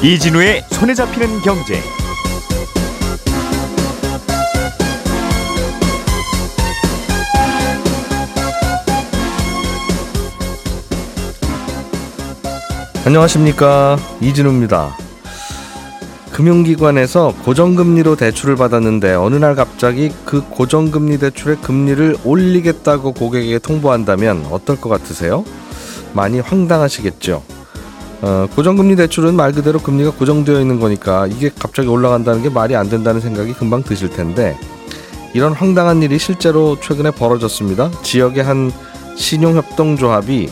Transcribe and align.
이진우의 0.00 0.62
손에 0.70 0.94
잡히는 0.94 1.40
경제. 1.40 1.80
안녕하십니까 13.04 13.98
이진우입니다. 14.20 14.96
금융기관에서 16.32 17.34
고정금리로 17.44 18.14
대출을 18.14 18.54
받았는데 18.54 19.14
어느 19.14 19.34
날 19.34 19.56
갑자기 19.56 20.12
그 20.24 20.42
고정금리 20.48 21.18
대출의 21.18 21.56
금리를 21.56 22.18
올리겠다고 22.22 23.14
고객에게 23.14 23.58
통보한다면 23.58 24.46
어떨 24.52 24.80
것 24.80 24.88
같으세요? 24.90 25.44
많이 26.12 26.38
황당하시겠죠. 26.38 27.57
어, 28.20 28.48
고정금리 28.54 28.96
대출은 28.96 29.34
말 29.34 29.52
그대로 29.52 29.78
금리가 29.78 30.10
고정되어 30.12 30.60
있는 30.60 30.80
거니까 30.80 31.26
이게 31.28 31.50
갑자기 31.56 31.88
올라간다는 31.88 32.42
게 32.42 32.48
말이 32.48 32.74
안 32.74 32.88
된다는 32.88 33.20
생각이 33.20 33.52
금방 33.52 33.82
드실 33.82 34.08
텐데 34.10 34.58
이런 35.34 35.52
황당한 35.52 36.02
일이 36.02 36.18
실제로 36.18 36.78
최근에 36.80 37.12
벌어졌습니다. 37.12 37.90
지역의 38.02 38.42
한 38.42 38.72
신용협동조합이 39.14 40.48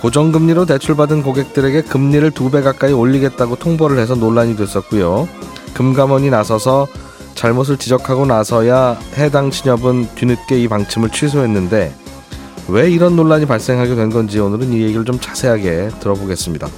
고정금리로 0.00 0.66
대출받은 0.66 1.22
고객들에게 1.22 1.82
금리를 1.82 2.30
두 2.32 2.50
배 2.50 2.60
가까이 2.62 2.92
올리겠다고 2.92 3.56
통보를 3.56 3.98
해서 3.98 4.14
논란이 4.14 4.56
됐었고요. 4.56 5.28
금감원이 5.74 6.30
나서서 6.30 6.86
잘못을 7.34 7.78
지적하고 7.78 8.26
나서야 8.26 8.98
해당 9.16 9.50
신협은 9.50 10.08
뒤늦게 10.14 10.60
이 10.62 10.68
방침을 10.68 11.10
취소했는데 11.10 11.94
왜 12.68 12.90
이런 12.90 13.16
논란이 13.16 13.46
발생하게 13.46 13.94
된 13.94 14.10
건지 14.10 14.38
오늘은 14.38 14.72
이 14.72 14.82
얘기를 14.82 15.04
좀 15.04 15.18
자세하게 15.18 15.90
들어보겠습니다. 16.00 16.68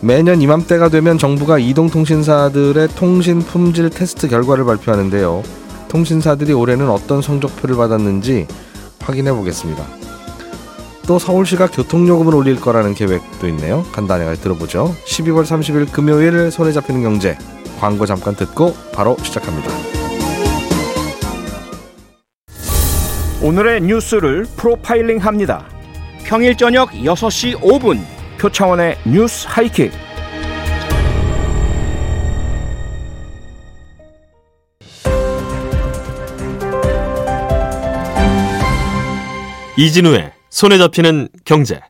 매년 0.00 0.42
이맘때가 0.42 0.88
되면 0.90 1.18
정부가 1.18 1.58
이동통신사들의 1.58 2.88
통신 2.96 3.40
품질 3.40 3.88
테스트 3.90 4.28
결과를 4.28 4.64
발표하는데요. 4.64 5.42
통신사들이 5.88 6.52
올해는 6.52 6.90
어떤 6.90 7.22
성적표를 7.22 7.76
받았는지 7.76 8.46
확인해 9.00 9.32
보겠습니다. 9.32 9.84
또 11.06 11.18
서울시가 11.18 11.68
교통요금을 11.68 12.34
올릴 12.34 12.60
거라는 12.60 12.94
계획도 12.94 13.48
있네요. 13.48 13.84
간단하게 13.92 14.34
들어보죠. 14.40 14.94
12월 15.06 15.44
30일 15.44 15.92
금요일 15.92 16.50
손에 16.50 16.72
잡히는 16.72 17.02
경제 17.02 17.38
광고 17.78 18.06
잠깐 18.06 18.34
듣고 18.34 18.74
바로 18.92 19.16
시작합니다. 19.22 19.70
오늘의 23.42 23.82
뉴스를 23.82 24.46
프로파일링 24.56 25.18
합니다. 25.18 25.64
평일 26.24 26.56
저녁 26.56 26.90
6시 26.90 27.60
5분 27.60 28.15
표창원의 28.38 28.98
뉴스 29.06 29.46
하이킥. 29.48 29.92
이진우의 39.78 40.32
손에 40.50 40.78
잡히는 40.78 41.28
경제. 41.44 41.80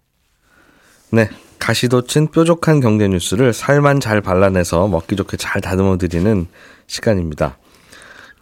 네. 1.11 1.29
가시 1.59 2.07
돋친 2.07 2.29
뾰족한 2.29 2.81
경제 2.81 3.09
뉴스를 3.09 3.53
살만 3.53 3.99
잘 4.01 4.21
발라내서 4.21 4.89
먹기 4.89 5.17
좋게 5.17 5.37
잘 5.37 5.61
다듬어 5.61 5.99
드리는 5.99 6.47
시간입니다. 6.87 7.59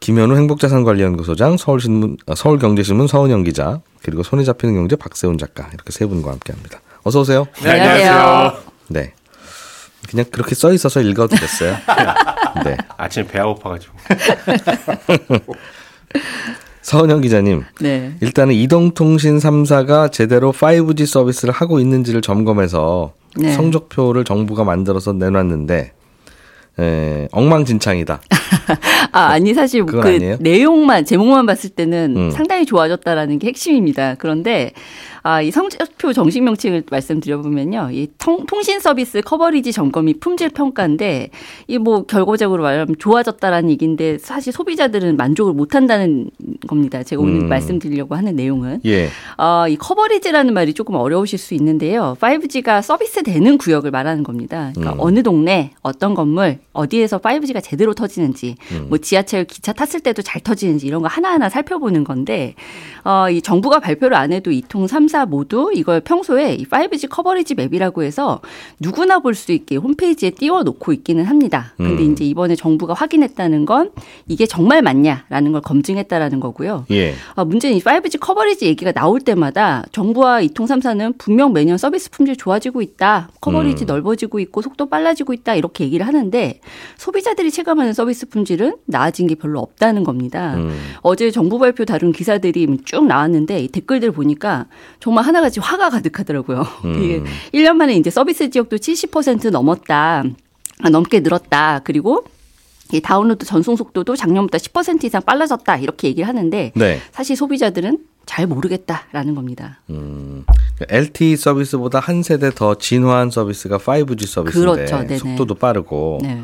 김현우 0.00 0.36
행복자산관리연구소장, 0.36 1.56
서울신문, 1.56 2.19
아, 2.27 2.34
서울경제신문 2.34 3.06
서은영 3.06 3.44
기자, 3.44 3.80
그리고 4.02 4.22
손에 4.22 4.44
잡히는 4.44 4.75
경제 4.75 4.97
박세훈 4.97 5.38
작가 5.38 5.69
이렇게 5.72 5.92
세 5.92 6.05
분과 6.05 6.32
함께합니다. 6.32 6.80
어서 7.05 7.20
오세요. 7.20 7.47
네, 7.62 7.70
안녕하세요. 7.70 8.56
네. 8.88 9.12
그냥 10.09 10.25
그렇게 10.31 10.54
써 10.54 10.72
있어서 10.72 11.00
읽어도 11.03 11.37
됐어요. 11.37 11.76
네. 12.65 12.76
아침에 12.97 13.26
배가 13.26 13.44
고파가지고. 13.47 13.94
서은영 16.81 17.20
기자님. 17.20 17.64
네. 17.81 18.14
일단은 18.20 18.54
이동통신 18.54 19.38
3사가 19.38 20.12
제대로 20.12 20.53
5G 20.53 21.06
서비스를 21.06 21.53
하고 21.53 21.78
있는지를 21.78 22.22
점검해서 22.22 23.12
네. 23.37 23.53
성적표를 23.53 24.25
정부가 24.25 24.64
만들어서 24.64 25.12
내놨는데 25.12 25.93
에, 26.81 27.28
엉망진창이다. 27.32 28.20
아, 29.12 29.20
아니 29.28 29.54
사실 29.54 29.84
그 29.86 30.00
아니에요? 30.00 30.36
내용만 30.41 31.04
제목만 31.04 31.47
봤을 31.47 31.70
때는 31.70 32.14
음. 32.16 32.30
상당히 32.30 32.66
좋아졌다라는 32.66 33.38
게 33.38 33.48
핵심입니다. 33.48 34.16
그런데 34.19 34.72
아, 35.26 35.41
이 35.41 35.50
성적표 35.50 36.12
정식 36.12 36.42
명칭을 36.42 36.82
말씀드려보면요. 36.91 37.88
이 37.92 38.08
통, 38.19 38.44
통신 38.47 38.78
서비스 38.78 39.22
커버리지 39.22 39.72
점검 39.72 40.08
이 40.08 40.14
품질 40.14 40.50
평가인데 40.50 41.30
이 41.69 41.78
뭐 41.84 42.04
결과적으로 42.06 42.62
말하면 42.62 42.97
좋아졌다라는 42.98 43.69
얘기인데 43.70 44.16
사실 44.16 44.54
소비자들은 44.54 45.19
만족을 45.19 45.52
못 45.52 45.75
한다는 45.75 46.31
겁니다. 46.66 47.02
제가 47.02 47.20
오늘 47.20 47.42
음. 47.42 47.48
말씀드리려고 47.48 48.14
하는 48.14 48.36
내용은. 48.36 48.81
예. 48.86 49.08
어, 49.36 49.66
이 49.69 49.76
커버리지라는 49.76 50.54
말이 50.54 50.72
조금 50.72 50.94
어려우실 50.94 51.38
수 51.38 51.52
있는데요. 51.54 52.16
5G가 52.20 52.81
서비스 52.81 53.22
되는 53.22 53.58
구역을 53.58 53.91
말하는 53.91 54.22
겁니다. 54.22 54.72
그러니까 54.75 54.94
음. 54.94 55.00
어느 55.00 55.22
동네, 55.22 55.72
어떤 55.82 56.14
건물, 56.14 56.58
어디에서 56.72 57.19
5G가 57.19 57.62
제대로 57.62 57.92
터지는지, 57.92 58.53
음. 58.72 58.87
뭐 58.88 58.98
지하철 58.98 59.44
기차 59.44 59.72
탔을 59.72 60.00
때도 60.00 60.22
잘 60.22 60.41
터지는지 60.41 60.87
이런 60.87 61.03
거 61.03 61.09
하나하나 61.09 61.48
살펴보는 61.48 62.03
건데, 62.04 62.54
어, 63.04 63.28
이 63.31 63.42
정부가 63.42 63.81
발표를 63.81 64.16
안 64.16 64.32
해도 64.32 64.50
이통 64.50 64.87
3사 64.87 65.28
모두 65.28 65.70
이걸 65.75 66.00
평소에 66.00 66.54
이 66.54 66.64
5G 66.64 67.09
커버리지 67.10 67.54
맵이라고 67.54 68.03
해서 68.03 68.41
누구나 68.81 69.19
볼 69.19 69.34
수 69.34 69.53
있게 69.53 69.76
홈페이지에 69.76 70.31
띄워놓고 70.31 70.93
있기는 70.93 71.25
합니다. 71.25 71.75
근데 71.76 72.04
음. 72.04 72.12
이제 72.12 72.25
이번에 72.25 72.54
정부가 72.56 72.94
확인했다는 72.94 73.66
건 73.66 73.91
이게 74.28 74.47
정말 74.47 74.81
맞냐라는 74.81 75.53
걸 75.53 75.60
검증했다라는 75.60 76.41
거고요. 76.41 76.87
예. 76.93 77.14
아, 77.34 77.44
문제는 77.44 77.76
이 77.76 77.81
5G 77.81 78.20
커버리지 78.20 78.66
얘기가 78.66 78.93
나올 78.93 79.20
때마다 79.20 79.84
정부와 79.93 80.41
이통 80.41 80.66
3사는 80.66 81.19
분명 81.19 81.53
매년 81.53 81.76
서비스 81.78 82.10
품질 82.10 82.37
좋아지고 82.37 82.81
있다. 82.81 83.28
커버리지 83.41 83.84
음. 83.84 83.87
넓어지고 83.87 84.38
있고 84.41 84.62
속도 84.62 84.87
빨라지고 84.88 85.32
있다. 85.32 85.56
이렇게 85.56 85.84
얘기를 85.84 86.06
하는데 86.06 86.60
소비자들이 86.97 87.50
체감하는 87.50 87.93
서비스 87.93 88.28
품질 88.28 88.44
은 88.60 88.77
나아진 88.87 89.27
게 89.27 89.34
별로 89.34 89.60
없다는 89.60 90.05
겁니다. 90.05 90.55
음. 90.55 90.77
어제 91.00 91.31
정부 91.31 91.59
발표 91.59 91.84
다룬 91.84 92.12
기사들이 92.12 92.78
쭉 92.84 93.06
나왔는데 93.06 93.60
이 93.60 93.69
댓글들 93.69 94.12
보니까 94.12 94.66
정말 95.00 95.25
하나같이 95.25 95.60
화가 95.60 95.91
가득하더라고요. 95.91 96.66
음. 96.84 97.03
이게 97.03 97.22
1년 97.53 97.75
만에 97.75 97.94
이제 97.94 98.10
서비스 98.10 98.50
지역도 98.50 98.77
70% 98.77 99.50
넘었다. 99.50 100.25
아, 100.82 100.91
넘게 100.91 101.21
늘었다. 101.21 101.81
그리고 101.84 102.25
이 102.93 103.00
다운로드 103.00 103.47
전송 103.47 103.77
속도도 103.77 104.15
작년보다 104.16 104.59
10% 104.59 105.05
이상 105.05 105.22
빨라졌다. 105.22 105.78
이렇게 105.78 106.09
얘기를 106.09 106.28
하는데 106.28 106.72
네. 106.75 107.00
사실 107.12 107.37
소비자들은 107.37 107.99
잘 108.26 108.47
모르겠다라는 108.47 109.34
겁니다. 109.34 109.81
음. 109.91 110.44
LTE 110.88 111.37
서비스보다 111.37 112.00
한 112.00 112.22
세대 112.22 112.50
더 112.50 112.75
진화한 112.75 113.31
서비스가 113.31 113.78
5G 113.78 114.26
서비스인데 114.26 114.87
그렇죠. 114.87 115.16
속도도 115.19 115.55
빠르고 115.55 116.19
네. 116.22 116.43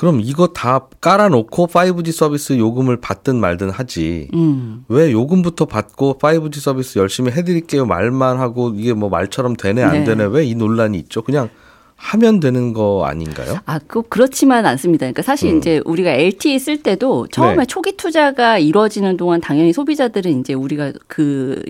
그럼 0.00 0.22
이거 0.22 0.46
다 0.46 0.86
깔아놓고 1.02 1.66
5G 1.66 2.10
서비스 2.12 2.56
요금을 2.56 3.02
받든 3.02 3.36
말든 3.36 3.68
하지. 3.68 4.28
음. 4.32 4.86
왜 4.88 5.12
요금부터 5.12 5.66
받고 5.66 6.16
5G 6.18 6.58
서비스 6.58 6.98
열심히 6.98 7.32
해드릴게요 7.32 7.84
말만 7.84 8.40
하고 8.40 8.72
이게 8.74 8.94
뭐 8.94 9.10
말처럼 9.10 9.56
되네 9.56 9.82
안 9.82 9.92
네. 9.92 10.04
되네 10.04 10.24
왜 10.24 10.46
이 10.46 10.54
논란이 10.54 10.96
있죠? 11.00 11.20
그냥 11.20 11.50
하면 11.96 12.40
되는 12.40 12.72
거 12.72 13.04
아닌가요? 13.04 13.58
아, 13.66 13.78
그 13.86 14.00
그렇지만 14.08 14.64
않습니다. 14.64 15.00
그러니까 15.04 15.20
사실 15.20 15.52
음. 15.52 15.58
이제 15.58 15.82
우리가 15.84 16.12
LTE 16.12 16.58
쓸 16.58 16.82
때도 16.82 17.26
처음에 17.30 17.56
네. 17.56 17.66
초기 17.66 17.94
투자가 17.94 18.56
이루어지는 18.56 19.18
동안 19.18 19.42
당연히 19.42 19.74
소비자들은 19.74 20.40
이제 20.40 20.54
우리가 20.54 20.92
그 21.08 21.62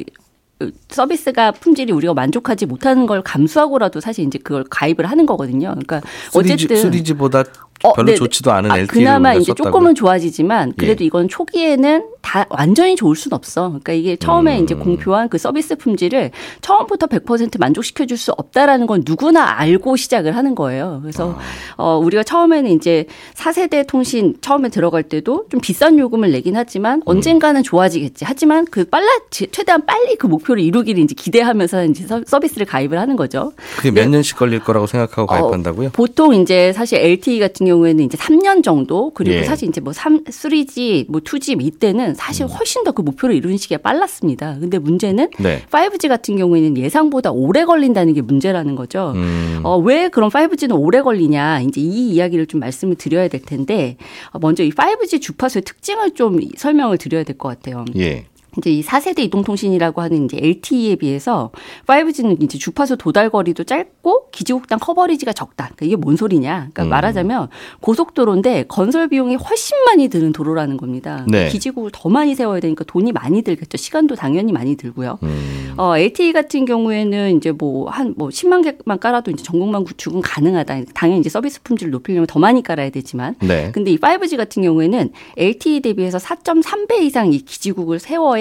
서비스가 0.89 1.53
품질이 1.53 1.93
우리가 1.93 2.15
만족하지 2.15 2.67
못하는 2.67 3.07
걸 3.07 3.23
감수하고라도 3.23 4.01
사실 4.01 4.25
이제 4.27 4.39
그걸 4.39 4.65
가입을 4.71 5.07
하는 5.07 5.27
거거든요. 5.27 5.71
그러니까 5.71 6.01
어쨌든 6.35 6.77
3G, 6.91 7.17
보다 7.19 7.43
어, 7.83 7.93
별로 7.95 8.07
네, 8.07 8.13
네. 8.13 8.17
좋지도 8.19 8.53
않은 8.53 8.71
아, 8.71 8.79
LTE를 8.79 8.87
그나마 9.05 9.31
우리가 9.31 9.41
이제 9.41 9.51
썼다고요? 9.53 9.73
조금은 9.73 9.95
좋아지지만 9.95 10.75
그래도 10.77 11.03
예. 11.03 11.07
이건 11.07 11.29
초기에는 11.29 12.05
다 12.23 12.45
완전히 12.51 12.97
좋을 12.97 13.17
순 13.17 13.33
없어. 13.33 13.69
그러니까 13.69 13.95
이게 13.95 14.17
처음에 14.17 14.59
음. 14.59 14.65
이제 14.65 14.75
공표한 14.75 15.31
그 15.31 15.39
서비스 15.39 15.75
품질을 15.77 16.31
처음부터 16.61 17.07
100% 17.07 17.59
만족시켜 17.59 18.05
줄 18.07 18.21
수 18.21 18.33
없다라는 18.33 18.87
건 18.87 19.03
누구나 19.07 19.59
알고 19.59 19.97
시작을 19.97 20.37
하는 20.37 20.55
거예요. 20.55 20.99
그래서 21.01 21.39
아. 21.39 21.83
어 21.83 21.97
우리가 21.97 22.23
처음에는 22.23 22.71
이제 22.73 23.07
4세대 23.35 23.87
통신 23.87 24.35
처음에 24.43 24.69
들어갈 24.69 25.03
때도 25.05 25.47
좀 25.51 25.61
비싼 25.63 25.99
요금을 25.99 26.31
내긴 26.33 26.57
하지만 26.57 26.99
음. 26.99 27.03
언젠가는 27.07 27.63
좋아지겠지. 27.63 28.27
하지만 28.29 28.67
그 28.71 28.85
빨라 28.85 29.07
최대한 29.31 29.87
빨리 29.87 30.17
그 30.17 30.27
목표를 30.27 30.63
이루기를 30.63 31.03
이제 31.03 31.15
기대하면서 31.17 31.87
이제 31.87 32.07
서- 32.07 32.21
서비스를 32.27 32.67
가입을 32.67 32.99
하는 33.01 33.17
거죠. 33.17 33.53
그게 33.79 33.91
몇 33.91 34.07
년씩 34.11 34.37
걸릴 34.37 34.61
거라고 34.61 34.87
생각하고 34.87 35.25
가입한다고요? 35.27 35.89
어, 35.89 35.91
보통 35.95 36.35
이제 36.35 36.75
사실 36.75 36.99
LTE 36.99 37.39
같은 37.41 37.70
경우에는 37.71 38.05
이제 38.05 38.19
3년 38.19 38.63
정도 38.63 39.11
그리고 39.15 39.37
예. 39.37 39.45
사실 39.45 39.69
이제 39.69 39.81
뭐 39.81 39.93
3, 39.93 40.25
3G, 40.25 41.07
뭐 41.09 41.21
2G 41.21 41.61
이때는 41.63 42.15
사실 42.15 42.47
훨씬 42.47 42.85
더 42.85 42.91
그 42.93 43.03
목표를 43.03 43.35
이루는 43.37 43.57
시기가 43.57 43.81
빨랐습니다. 43.83 44.57
근데 44.61 44.79
문제는 44.79 45.29
네. 45.39 45.63
5G 45.71 46.09
같은 46.09 46.37
경우에는 46.37 46.77
예상보다 46.77 47.31
오래 47.31 47.65
걸린다는 47.65 48.15
게 48.15 48.21
문제라는 48.21 48.75
거죠. 48.75 49.13
음. 49.15 49.61
어, 49.63 49.79
왜 49.79 50.09
그럼 50.09 50.29
5G는 50.31 50.77
오래 50.79 51.01
걸리냐. 51.01 51.61
이제 51.61 51.81
이 51.81 52.11
이야기를 52.11 52.47
좀 52.47 52.59
말씀을 52.61 52.97
드려야 52.97 53.29
될 53.29 53.41
텐데, 53.43 53.97
어, 54.33 54.39
먼저 54.41 54.65
이 54.65 54.71
5G 54.71 55.21
주파수의 55.23 55.63
특징을 55.63 56.11
좀 56.13 56.41
설명을 56.57 56.99
드려야 56.99 57.23
될 57.23 57.39
것 57.39 57.49
같아요. 57.49 57.85
예. 57.97 58.27
이제 58.59 58.71
이 58.71 58.83
4세대 58.83 59.21
이동통신이라고 59.21 60.01
하는 60.01 60.25
이제 60.25 60.39
LTE에 60.41 60.97
비해서 60.97 61.51
5G는 61.87 62.43
이제 62.43 62.59
주파수 62.59 62.97
도달 62.97 63.31
거리도 63.31 63.65
짧고 63.65 64.31
기지국당 64.31 64.79
커버리지가 64.79 65.33
적다. 65.33 65.67
그러니까 65.67 65.87
이게 65.87 65.97
뭔 65.97 66.17
소리냐? 66.17 66.71
그러니까 66.73 66.83
음. 66.85 66.89
말하자면 66.89 67.49
고속도로인데 67.81 68.65
건설 68.69 69.09
비용이 69.09 69.37
훨씬 69.37 69.77
많이 69.87 70.09
드는 70.09 70.33
도로라는 70.33 70.77
겁니다. 70.77 71.25
네. 71.29 71.49
기지국을 71.49 71.91
더 71.93 72.09
많이 72.09 72.35
세워야 72.35 72.61
되니까 72.61 72.85
돈이 72.85 73.13
많이 73.13 73.43
들겠죠. 73.43 73.77
시간도 73.77 74.17
당연히 74.17 74.53
많이 74.53 74.77
들고요. 74.77 75.19
음. 75.23 75.75
어, 75.77 75.97
LTE 75.97 76.33
같은 76.33 76.65
경우에는 76.65 77.37
이제 77.37 77.53
뭐한뭐 77.53 78.29
10만 78.29 78.63
개만 78.65 78.99
깔아도 78.99 79.31
이제 79.31 79.43
전국만 79.43 79.85
구축은 79.85 80.21
가능하다. 80.23 80.83
당연히 80.95 81.21
이제 81.21 81.31
서비스 81.31 81.63
품질을 81.63 81.91
높이려면 81.91 82.27
더 82.27 82.39
많이 82.39 82.63
깔아야 82.63 82.91
되지만 82.91 83.37
네. 83.41 83.71
근데 83.73 83.93
이 83.93 83.99
5G 83.99 84.37
같은 84.37 84.63
경우에는 84.63 85.11
LTE 85.37 85.81
대비해서 85.81 86.19
4.3배 86.19 87.01
이상 87.03 87.33
이 87.33 87.39
기지국을 87.39 87.99
세워야 87.99 88.40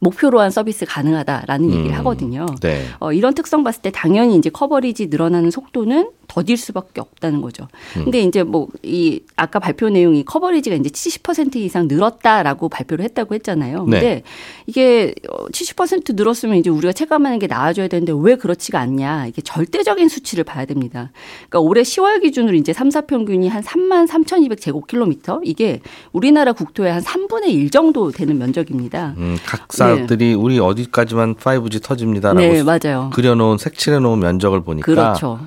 목표로 0.00 0.40
한 0.40 0.50
서비스 0.50 0.84
가능하다라는 0.86 1.70
얘기를 1.70 1.90
음. 1.90 1.98
하거든요. 1.98 2.46
네. 2.60 2.84
어, 3.00 3.12
이런 3.12 3.34
특성 3.34 3.64
봤을 3.64 3.82
때 3.82 3.90
당연히 3.90 4.36
이제 4.36 4.50
커버리지 4.50 5.08
늘어나는 5.08 5.50
속도는 5.50 6.10
더딜 6.34 6.56
수밖에 6.56 7.00
없다는 7.00 7.40
거죠. 7.40 7.68
음. 7.96 8.04
근데 8.04 8.20
이제 8.20 8.42
뭐 8.42 8.66
이 8.82 9.20
아까 9.36 9.58
발표 9.58 9.88
내용이 9.88 10.24
커버리지가 10.24 10.76
이제 10.76 10.88
70% 10.88 11.56
이상 11.56 11.88
늘었다라고 11.88 12.68
발표를 12.68 13.04
했다고 13.04 13.34
했잖아요. 13.36 13.84
근데 13.84 14.00
네. 14.00 14.22
이게 14.66 15.14
어, 15.30 15.46
70% 15.46 16.14
늘었으면 16.16 16.56
이제 16.56 16.70
우리가 16.70 16.92
체감하는 16.92 17.38
게 17.38 17.46
나아져야 17.46 17.88
되는데 17.88 18.12
왜 18.16 18.36
그렇지가 18.36 18.78
않냐. 18.78 19.26
이게 19.26 19.42
절대적인 19.42 20.08
수치를 20.08 20.44
봐야 20.44 20.64
됩니다. 20.64 21.10
그러니까 21.48 21.60
올해 21.60 21.82
10월 21.82 22.20
기준으로 22.20 22.56
이제 22.56 22.72
3, 22.72 22.90
4 22.90 23.02
평균이 23.02 23.48
한 23.48 23.62
3만 23.62 24.06
3,200 24.06 24.60
제곱킬로미터. 24.60 25.40
이게 25.44 25.80
우리나라 26.12 26.52
국토의 26.52 26.92
한 26.92 27.02
3분의 27.02 27.48
1 27.48 27.70
정도 27.70 28.10
되는 28.10 28.38
면적입니다. 28.38 29.14
음, 29.16 29.36
각사들이 29.44 30.34
우리 30.34 30.58
어디까지만 30.58 31.36
5G 31.36 31.82
터집니다라고 31.82 32.40
네, 32.40 32.62
맞아요. 32.62 33.10
그려놓은 33.12 33.58
색칠해 33.58 33.98
놓은 34.00 34.18
면적을 34.18 34.62
보니까 34.62 34.84
그렇죠. 34.84 35.40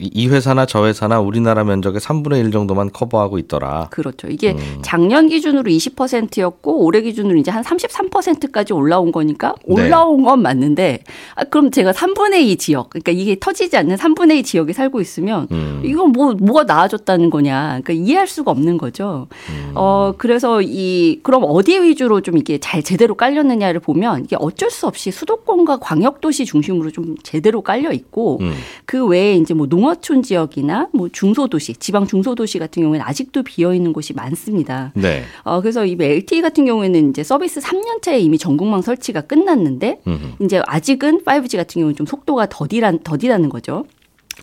이- 0.00 0.10
이 0.14 0.28
회사나 0.28 0.66
저 0.66 0.86
회사나 0.86 1.20
우리나라 1.20 1.64
면적의 1.64 2.00
3분의 2.00 2.40
1 2.44 2.50
정도만 2.52 2.90
커버하고 2.92 3.38
있더라. 3.38 3.88
그렇죠. 3.90 4.28
이게 4.28 4.52
음. 4.52 4.78
작년 4.82 5.28
기준으로 5.28 5.70
20%였고 5.70 6.84
올해 6.84 7.00
기준으로 7.00 7.36
이제 7.38 7.50
한 7.50 7.62
33%까지 7.64 8.72
올라온 8.72 9.12
거니까 9.12 9.54
네. 9.66 9.74
올라온 9.74 10.22
건 10.22 10.42
맞는데 10.42 11.00
아, 11.34 11.44
그럼 11.44 11.70
제가 11.70 11.92
3분의 11.92 12.42
2 12.42 12.56
지역 12.56 12.90
그러니까 12.90 13.12
이게 13.12 13.36
터지지 13.38 13.76
않는 13.76 13.96
3분의 13.96 14.38
2 14.38 14.42
지역에 14.42 14.72
살고 14.72 15.00
있으면 15.00 15.48
음. 15.50 15.82
이건 15.84 16.12
뭐 16.12 16.34
뭐가 16.34 16.64
나아졌다는 16.64 17.30
거냐. 17.30 17.80
그러니까 17.82 17.92
이해할 17.92 18.26
수가 18.26 18.50
없는 18.50 18.78
거죠. 18.78 19.26
음. 19.50 19.72
어 19.74 20.14
그래서 20.18 20.60
이 20.62 21.20
그럼 21.22 21.42
어디 21.46 21.78
위주로 21.80 22.20
좀 22.20 22.36
이게 22.38 22.58
잘 22.58 22.82
제대로 22.82 23.14
깔렸느냐를 23.14 23.80
보면 23.80 24.24
이게 24.24 24.36
어쩔 24.38 24.70
수 24.70 24.86
없이 24.86 25.10
수도권과 25.10 25.78
광역 25.78 26.20
도시 26.20 26.44
중심으로 26.44 26.90
좀 26.90 27.14
제대로 27.22 27.62
깔려 27.62 27.92
있고 27.92 28.38
음. 28.40 28.52
그 28.84 29.06
외에 29.06 29.34
이제 29.36 29.54
뭐 29.54 29.66
농 29.68 29.87
어촌 29.88 30.22
지역이나 30.22 30.88
뭐 30.92 31.08
중소도시, 31.10 31.74
지방 31.74 32.06
중소도시 32.06 32.58
같은 32.58 32.82
경우에는 32.82 33.04
아직도 33.06 33.42
비어 33.42 33.74
있는 33.74 33.92
곳이 33.92 34.12
많습니다. 34.12 34.92
네. 34.94 35.22
어, 35.42 35.60
그래서 35.60 35.84
이 35.84 35.96
LTE 35.98 36.40
같은 36.40 36.64
경우에는 36.64 37.10
이제 37.10 37.22
서비스 37.22 37.60
3년 37.60 38.02
차에 38.02 38.18
이미 38.18 38.38
전국망 38.38 38.82
설치가 38.82 39.20
끝났는데 39.20 40.00
음. 40.06 40.34
이제 40.40 40.62
아직은 40.66 41.24
5G 41.24 41.56
같은 41.56 41.80
경우는 41.80 41.96
좀 41.96 42.06
속도가 42.06 42.48
더디란, 42.48 43.00
더디라는 43.00 43.48
거죠. 43.48 43.84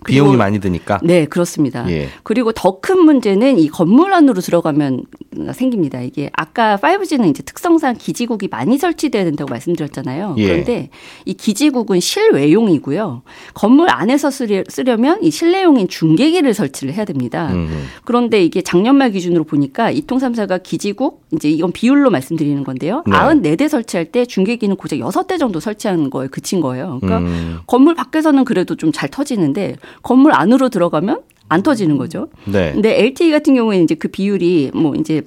비용이 0.06 0.30
그리고- 0.32 0.38
많이 0.38 0.60
드니까. 0.60 1.00
네, 1.04 1.26
그렇습니다. 1.26 1.90
예. 1.90 2.10
그리고 2.24 2.52
더 2.52 2.80
큰 2.86 3.00
문제는 3.04 3.58
이 3.58 3.68
건물 3.70 4.14
안으로 4.14 4.42
들어가면 4.42 5.06
생깁니다. 5.54 6.02
이게 6.02 6.30
아까 6.34 6.78
5G는 6.78 7.30
이제 7.30 7.42
특성상 7.42 7.96
기지국이 7.98 8.48
많이 8.48 8.78
설치돼야 8.78 9.24
된다고 9.24 9.50
말씀드렸잖아요. 9.50 10.36
예. 10.38 10.48
그런데 10.48 10.90
이 11.26 11.34
기지국은 11.34 12.00
실외용이고요. 12.00 13.24
건물 13.54 13.90
안에서 13.90 14.30
쓰려, 14.30 14.64
쓰려면 14.68 15.24
이 15.24 15.32
실내용인 15.32 15.88
중계기를 15.88 16.54
설치를 16.54 16.94
해야 16.94 17.06
됩니다. 17.06 17.50
음. 17.54 17.86
그런데 18.04 18.44
이게 18.44 18.62
작년 18.62 18.96
말 18.98 19.12
기준으로 19.12 19.44
보니까 19.46 19.90
이통 19.92 20.20
3사가 20.20 20.62
기지국 20.64 21.24
이제 21.34 21.50
이건 21.50 21.72
비율로 21.72 22.10
말씀드리는 22.12 22.64
건데요. 22.64 23.04
네. 23.08 23.14
94대 23.16 23.68
설치할 23.68 24.06
때 24.12 24.26
중계기는 24.26 24.76
고작 24.76 24.98
6대 25.00 25.40
정도 25.40 25.60
설치하는 25.60 26.10
거에 26.10 26.28
그친 26.28 26.62
거예요. 26.62 27.00
그러니까 27.02 27.20
음. 27.30 27.60
건물 27.68 27.96
밖에서는 27.96 28.46
그래도 28.46 28.76
좀 28.76 28.92
잘 28.96 29.10
터지는데 29.10 29.76
건물 30.02 30.32
안으로 30.34 30.70
들어가면 30.70 31.22
안 31.50 31.62
터지는 31.64 31.98
거죠. 31.98 32.28
네. 32.46 32.74
근데 32.74 33.00
LTE 33.04 33.32
같은 33.32 33.54
경우에는 33.56 33.84
이제 33.84 33.96
그 33.96 34.08
비율이 34.08 34.72
뭐 34.74 34.96
이제 34.96 35.22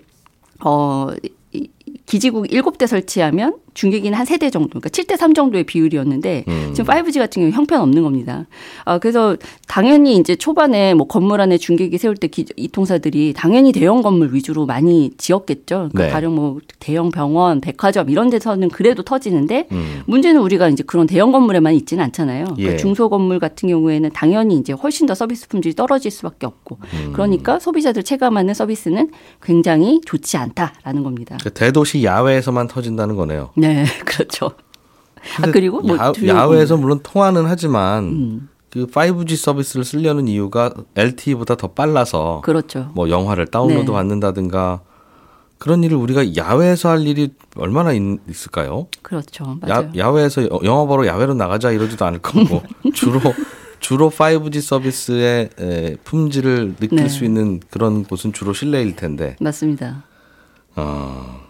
어 0.64 1.08
이- 1.52 1.68
기지국 2.06 2.46
7대 2.48 2.86
설치하면 2.86 3.56
중계기는 3.74 4.16
한 4.18 4.26
3대 4.26 4.50
정도, 4.50 4.68
그러니까 4.80 4.88
7대 4.88 5.16
3 5.16 5.34
정도의 5.34 5.64
비율이었는데 5.64 6.44
음. 6.48 6.67
지금 6.78 6.94
5G 6.94 7.18
같은 7.18 7.42
경우 7.42 7.52
형편 7.52 7.80
없는 7.80 8.04
겁니다. 8.04 8.46
아, 8.84 8.98
그래서 8.98 9.36
당연히 9.66 10.16
이제 10.16 10.36
초반에 10.36 10.94
뭐 10.94 11.08
건물 11.08 11.40
안에 11.40 11.58
중계기 11.58 11.98
세울 11.98 12.16
때 12.16 12.28
기, 12.28 12.46
이통사들이 12.56 13.32
당연히 13.36 13.72
대형 13.72 14.00
건물 14.00 14.32
위주로 14.32 14.64
많이 14.64 15.10
지었겠죠. 15.18 15.88
그러니까 15.92 16.02
네. 16.04 16.10
가령 16.10 16.36
뭐 16.36 16.58
대형 16.78 17.10
병원, 17.10 17.60
백화점 17.60 18.10
이런 18.10 18.30
데서는 18.30 18.68
그래도 18.68 19.02
터지는데 19.02 19.66
음. 19.72 20.02
문제는 20.06 20.40
우리가 20.40 20.68
이제 20.68 20.84
그런 20.86 21.08
대형 21.08 21.32
건물에만 21.32 21.74
있지는 21.74 22.04
않잖아요. 22.04 22.44
그러니까 22.44 22.72
예. 22.74 22.76
중소 22.76 23.08
건물 23.08 23.40
같은 23.40 23.68
경우에는 23.68 24.10
당연히 24.14 24.56
이제 24.56 24.72
훨씬 24.72 25.06
더 25.06 25.14
서비스 25.14 25.48
품질이 25.48 25.74
떨어질 25.74 26.12
수밖에 26.12 26.46
없고 26.46 26.78
음. 26.94 27.12
그러니까 27.12 27.58
소비자들 27.58 28.04
체감하는 28.04 28.54
서비스는 28.54 29.10
굉장히 29.42 30.00
좋지 30.04 30.36
않다라는 30.36 31.02
겁니다. 31.02 31.38
그 31.42 31.50
대도시 31.50 32.04
야외에서만 32.04 32.68
터진다는 32.68 33.16
거네요. 33.16 33.50
네, 33.56 33.84
그렇죠. 34.06 34.52
아 35.42 35.50
그리고 35.50 35.80
뭐 35.80 35.96
야, 35.96 36.12
주요 36.12 36.28
야외에서 36.34 36.76
물론 36.76 37.00
통화는 37.02 37.46
하지만 37.46 38.04
음, 38.04 38.48
그 38.70 38.86
5G 38.86 39.36
서비스를 39.36 39.84
쓰려는 39.84 40.28
이유가 40.28 40.72
LTE보다 40.96 41.56
더 41.56 41.68
빨라서 41.68 42.40
그렇죠. 42.44 42.90
뭐 42.94 43.08
영화를 43.10 43.46
다운로드 43.46 43.86
네. 43.86 43.92
받는다든가 43.92 44.80
그런 45.58 45.82
일을 45.82 45.96
우리가 45.96 46.36
야외에서 46.36 46.88
할 46.90 47.06
일이 47.06 47.32
얼마나 47.56 47.92
있, 47.92 48.00
을까요 48.00 48.86
그렇죠. 49.02 49.58
맞아요. 49.60 49.84
야, 49.86 49.92
야외에서 49.96 50.44
여- 50.44 50.60
영화 50.64 50.84
보러 50.84 51.06
야외로 51.06 51.34
나가자 51.34 51.72
이러지도 51.72 52.04
않을 52.04 52.20
거고 52.20 52.62
주로 52.94 53.20
주로 53.80 54.10
5G 54.10 54.60
서비스의 54.60 55.50
에, 55.58 55.96
품질을 56.04 56.76
느낄 56.76 56.96
네. 56.98 57.08
수 57.08 57.24
있는 57.24 57.60
그런 57.70 58.04
곳은 58.04 58.32
주로 58.32 58.52
실내일 58.52 58.96
텐데. 58.96 59.36
맞습니다. 59.40 60.04
어, 60.76 61.40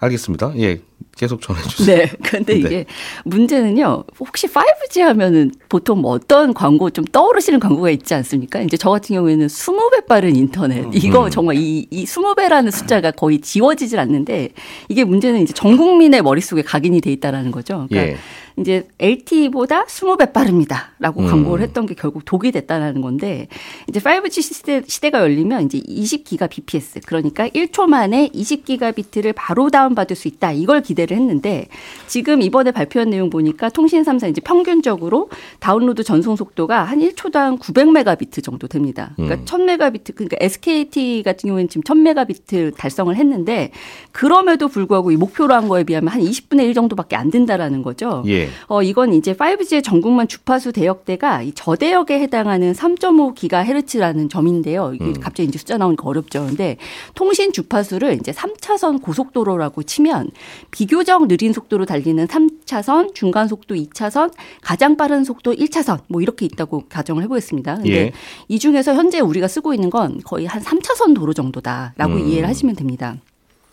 알겠습니다. 0.00 0.52
예, 0.58 0.80
계속 1.16 1.40
전해 1.40 1.62
주세요. 1.62 1.96
네. 1.96 2.12
근데 2.22 2.54
네. 2.54 2.58
이게 2.58 2.86
문제는요. 3.24 4.04
혹시 4.20 4.46
5G 4.46 5.00
하면은 5.00 5.50
보통 5.68 6.02
뭐 6.02 6.12
어떤 6.12 6.52
광고 6.52 6.90
좀 6.90 7.04
떠오르시는 7.06 7.58
광고가 7.58 7.90
있지 7.90 8.14
않습니까? 8.14 8.60
이제 8.60 8.76
저 8.76 8.90
같은 8.90 9.16
경우에는 9.16 9.46
20배 9.46 10.06
빠른 10.06 10.36
인터넷. 10.36 10.84
이거 10.92 11.24
음. 11.24 11.30
정말 11.30 11.56
이, 11.56 11.86
이 11.90 12.04
20배라는 12.04 12.70
숫자가 12.70 13.12
거의 13.12 13.40
지워지질 13.40 13.98
않는데 13.98 14.50
이게 14.88 15.04
문제는 15.04 15.40
이제 15.40 15.54
전 15.54 15.76
국민의 15.76 16.22
머릿속에 16.22 16.62
각인이 16.62 17.00
돼 17.00 17.10
있다라는 17.12 17.50
거죠. 17.50 17.86
그러니까 17.88 18.12
예. 18.12 18.16
이제 18.58 18.88
LTE보다 18.98 19.84
20배 19.84 20.32
빠릅니다라고 20.32 21.20
음. 21.20 21.26
광고를 21.26 21.62
했던 21.62 21.84
게 21.84 21.94
결국 21.94 22.24
독이 22.24 22.52
됐다라는 22.52 23.02
건데 23.02 23.48
이제 23.88 24.00
5G 24.00 24.42
시대, 24.42 24.82
시대가 24.86 25.20
열리면 25.20 25.66
이제 25.66 25.78
20기가 25.80 26.48
bps 26.48 27.00
그러니까 27.06 27.48
1초 27.48 27.86
만에 27.86 28.30
20기가 28.34 28.94
비트를 28.94 29.34
바로 29.34 29.68
다운받을 29.68 30.16
수 30.16 30.28
있다 30.28 30.52
이걸 30.52 30.82
기대를 30.86 31.16
했는데 31.16 31.68
지금 32.06 32.42
이번에 32.42 32.70
발표한 32.70 33.10
내용 33.10 33.30
보니까 33.30 33.68
통신 33.68 34.02
3사 34.02 34.30
이제 34.30 34.40
평균적으로 34.40 35.28
다운로드 35.60 36.02
전송 36.02 36.36
속도가 36.36 36.84
한 36.84 37.00
1초당 37.00 37.58
900메가비트 37.58 38.42
정도 38.42 38.68
됩니다. 38.68 39.12
그러니까 39.16 39.36
음. 39.36 39.44
1000메가비트 39.44 40.14
그러니까 40.14 40.36
SKT 40.40 41.22
같은 41.24 41.48
경우에는 41.48 41.68
지금 41.68 41.82
1000메가비트 41.82 42.76
달성을 42.76 43.14
했는데 43.14 43.70
그럼에도 44.12 44.68
불구하고 44.68 45.10
이 45.10 45.16
목표로 45.16 45.54
한 45.54 45.68
거에 45.68 45.84
비하면 45.84 46.08
한 46.08 46.20
20분의 46.20 46.64
1 46.64 46.74
정도밖에 46.74 47.16
안 47.16 47.30
된다라는 47.30 47.82
거죠. 47.82 48.22
예. 48.26 48.48
어, 48.68 48.82
이건 48.82 49.12
이제 49.14 49.34
5G의 49.34 49.82
전국망 49.82 50.28
주파수 50.28 50.72
대역대가 50.72 51.42
이 51.42 51.52
저대역에 51.52 52.20
해당하는 52.20 52.72
3.5GHz라는 52.72 54.30
점인데요. 54.30 54.92
이게 54.94 55.04
음. 55.04 55.14
갑자기 55.20 55.48
이제 55.48 55.58
숫자 55.58 55.76
나오니까 55.76 56.08
어렵죠. 56.08 56.46
근데 56.46 56.76
통신 57.14 57.52
주파수를 57.52 58.14
이제 58.20 58.32
3차선 58.32 59.02
고속도로라고 59.02 59.82
치면 59.82 60.30
비교적 60.76 61.26
느린 61.26 61.54
속도로 61.54 61.86
달리는 61.86 62.26
3차선, 62.26 63.14
중간 63.14 63.48
속도 63.48 63.74
2차선, 63.74 64.30
가장 64.60 64.98
빠른 64.98 65.24
속도 65.24 65.54
1차선 65.54 66.00
뭐 66.06 66.20
이렇게 66.20 66.44
있다고 66.44 66.84
가정을 66.90 67.22
해보겠습니다. 67.22 67.76
근데 67.76 67.90
예. 67.90 68.12
이 68.48 68.58
중에서 68.58 68.92
현재 68.94 69.20
우리가 69.20 69.48
쓰고 69.48 69.72
있는 69.72 69.88
건 69.88 70.20
거의 70.22 70.44
한 70.44 70.60
3차선 70.62 71.14
도로 71.14 71.32
정도다라고 71.32 72.16
음. 72.16 72.28
이해를 72.28 72.46
하시면 72.46 72.76
됩니다. 72.76 73.16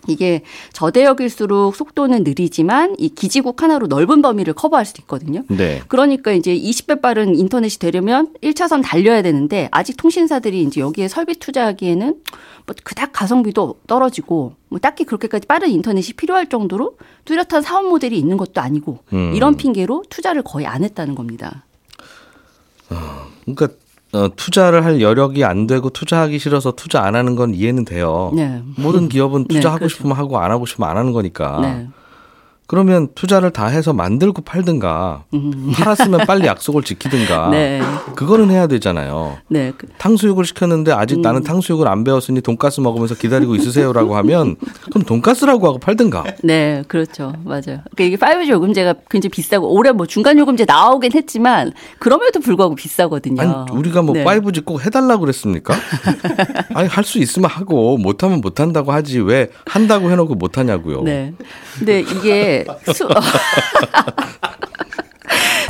이게 0.08 0.42
저대역일수록 0.74 1.76
속도는 1.76 2.24
느리지만 2.24 2.96
이 2.98 3.10
기지국 3.10 3.62
하나로 3.62 3.88
넓은 3.88 4.22
범위를 4.22 4.54
커버할 4.54 4.86
수도 4.86 5.02
있거든요. 5.04 5.44
네. 5.48 5.82
그러니까 5.88 6.32
이제 6.32 6.56
20배 6.56 7.02
빠른 7.02 7.36
인터넷이 7.36 7.80
되려면 7.80 8.34
1차선 8.42 8.82
달려야 8.84 9.22
되는데 9.22 9.70
아직 9.72 9.98
통신사들이 9.98 10.64
이제 10.64 10.82
여기에 10.82 11.08
설비 11.08 11.36
투자하기에는 11.36 12.16
뭐 12.66 12.76
그닥 12.84 13.12
가성비도 13.14 13.76
떨어지고 13.88 14.56
뭐 14.70 14.80
딱히 14.80 15.04
그렇게까지 15.04 15.48
빠른 15.48 15.70
인터넷이 15.70 16.14
필요할 16.14 16.48
정도로 16.48 16.98
뚜렷한 17.26 17.62
사업 17.62 17.88
모델이 17.88 18.18
있는 18.18 18.38
것도 18.38 18.62
아니고 18.62 19.00
음. 19.14 19.34
이런 19.36 19.56
핑계로 19.56 20.04
투자를 20.10 20.42
거의 20.44 20.66
안 20.66 20.84
했다는 20.84 21.16
겁니다. 21.16 21.66
그러니까 23.46 23.70
어, 24.14 24.30
투자를 24.36 24.86
할 24.86 25.02
여력이 25.02 25.44
안 25.44 25.66
되고 25.66 25.90
투자하기 25.90 26.38
싫어서 26.38 26.72
투자 26.72 27.04
안 27.04 27.16
하는 27.16 27.36
건 27.36 27.54
이해는 27.54 27.84
돼요. 27.84 28.32
네. 28.36 28.62
모든 28.78 29.10
기업은 29.10 29.46
네, 29.50 29.56
투자하고 29.56 29.80
그렇죠. 29.80 29.96
싶으면 29.96 30.16
하고 30.16 30.38
안 30.38 30.52
하고 30.52 30.66
싶으면 30.66 30.90
안 30.90 30.98
하는 30.98 31.12
거니까. 31.14 31.60
네. 31.62 31.88
그러면 32.66 33.10
투자를 33.14 33.52
다 33.52 33.68
해서 33.68 33.92
만들고 33.94 34.42
팔든가 34.44 35.26
팔았으면 35.76 36.26
빨리 36.26 36.48
약속을 36.48 36.84
지키든가 36.84 37.48
음. 37.48 37.52
네. 37.52 37.82
그거는 38.16 38.50
해야 38.50 38.68
되잖아요. 38.68 39.38
네. 39.50 39.74
그- 39.78 39.88
탕수육을 39.98 40.46
시켰는데 40.46 40.92
아직 40.92 41.20
나는 41.20 41.44
탕수육을 41.44 41.88
안 41.88 42.04
배웠으니 42.04 42.42
돈가스 42.42 42.80
먹으면서 42.80 43.16
기다리고 43.16 43.56
있으세요라고 43.56 44.16
하면 44.18 44.56
그럼 44.90 45.04
돈가스라고 45.06 45.68
하고 45.68 45.78
팔든가. 45.80 46.24
네, 46.44 46.84
그렇죠. 46.88 47.34
맞아요. 47.44 47.82
그러니까 47.96 48.04
이게 48.04 48.16
5G 48.18 48.50
요금제가 48.50 48.96
굉장히 49.10 49.30
비싸고 49.30 49.68
올해 49.72 49.92
뭐 49.92 50.06
중간 50.08 50.38
요금제 50.40 50.66
나오긴 50.66 51.12
했지만 51.14 51.74
그럼에도 52.00 52.40
불구하고 52.40 52.76
비싸거든요. 52.76 53.42
아니 53.42 53.54
우리가 53.78 54.02
뭐 54.02 54.14
네. 54.16 54.24
5G 54.24 54.66
꼭 54.66 54.84
해달라고 54.86 55.22
그랬습니까? 55.22 55.74
아니 56.74 56.88
할 56.88 57.04
수 57.04 57.20
있으면 57.20 57.50
하고 57.50 57.98
못하면 57.98 58.40
못한다고 58.40 58.94
하지 58.94 59.20
왜 59.20 59.50
한다고 59.66 60.10
해놓고 60.10 60.36
못하냐고요. 60.36 61.02
네. 61.04 61.34
근데 61.78 62.00
이게 62.00 62.53
수, 62.94 63.08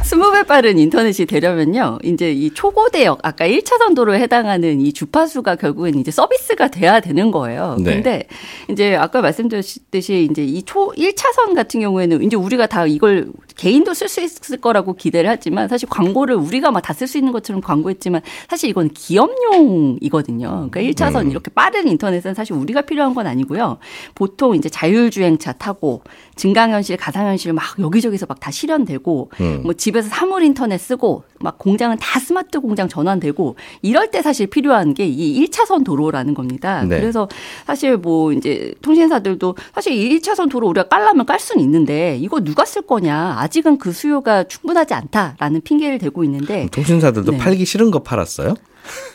스무 0.03 0.31
배 0.31 0.43
빠른 0.43 0.77
인터넷이 0.77 1.25
되려면요. 1.25 1.99
이제 2.03 2.31
이 2.31 2.53
초고대역, 2.53 3.19
아까 3.23 3.47
1차선 3.47 3.95
도로에 3.95 4.19
해당하는 4.19 4.81
이 4.81 4.91
주파수가 4.91 5.55
결국엔 5.55 5.95
이제 5.95 6.11
서비스가 6.11 6.67
돼야 6.67 6.99
되는 6.99 7.31
거예요. 7.31 7.77
네. 7.79 7.93
근데 7.95 8.27
이제 8.69 8.95
아까 8.95 9.21
말씀드렸듯이 9.21 10.27
이제 10.29 10.43
이 10.43 10.61
초 10.65 10.91
1차선 10.91 11.55
같은 11.55 11.79
경우에는 11.81 12.21
이제 12.23 12.35
우리가 12.35 12.67
다 12.67 12.85
이걸 12.85 13.27
개인도 13.55 13.93
쓸 13.93 14.07
수 14.09 14.21
있을 14.21 14.57
거라고 14.61 14.93
기대를 14.95 15.29
하지만 15.29 15.67
사실 15.67 15.87
광고를 15.89 16.35
우리가 16.35 16.71
막 16.71 16.81
다 16.83 16.93
쓸 16.93 17.07
수 17.07 17.17
있는 17.17 17.31
것처럼 17.31 17.61
광고했지만 17.61 18.21
사실 18.49 18.69
이건 18.69 18.89
기업용이거든요. 18.89 20.69
그러니까 20.71 20.81
1차선 20.81 21.29
이렇게 21.31 21.49
빠른 21.51 21.87
인터넷은 21.87 22.33
사실 22.33 22.53
우리가 22.55 22.81
필요한 22.81 23.13
건 23.13 23.27
아니고요. 23.27 23.77
보통 24.15 24.55
이제 24.55 24.69
자율주행차 24.69 25.53
타고 25.53 26.01
증강현실, 26.35 26.97
가상현실 26.97 27.53
막 27.53 27.63
여기저기서 27.79 28.25
막 28.27 28.33
다 28.43 28.51
실현되고 28.51 29.31
음. 29.39 29.61
뭐 29.63 29.73
집에서 29.73 30.09
사물 30.09 30.43
인터넷 30.43 30.77
쓰고 30.77 31.23
막 31.39 31.57
공장은 31.59 31.97
다 32.01 32.19
스마트 32.19 32.59
공장 32.59 32.89
전환되고 32.89 33.55
이럴 33.81 34.11
때 34.11 34.21
사실 34.21 34.47
필요한 34.47 34.93
게 34.93 35.05
이 35.07 35.45
1차선 35.47 35.85
도로라는 35.85 36.33
겁니다. 36.33 36.83
네. 36.83 36.99
그래서 36.99 37.29
사실 37.67 37.95
뭐 37.97 38.33
이제 38.33 38.73
통신사들도 38.81 39.55
사실 39.73 39.93
이 39.93 40.19
1차선 40.19 40.49
도로 40.49 40.67
우리가 40.67 40.87
깔라면 40.89 41.25
깔 41.25 41.39
수는 41.39 41.63
있는데 41.63 42.17
이거 42.19 42.41
누가 42.41 42.65
쓸 42.65 42.81
거냐. 42.81 43.35
아직은 43.43 43.77
그 43.77 43.91
수요가 43.91 44.45
충분하지 44.45 44.93
않다라는 44.93 45.61
핑계를 45.61 45.97
대고 45.97 46.23
있는데 46.23 46.69
통신사들도 46.71 47.33
네. 47.33 47.37
팔기 47.37 47.65
싫은 47.65 47.91
거 47.91 48.01
팔았어요? 48.01 48.55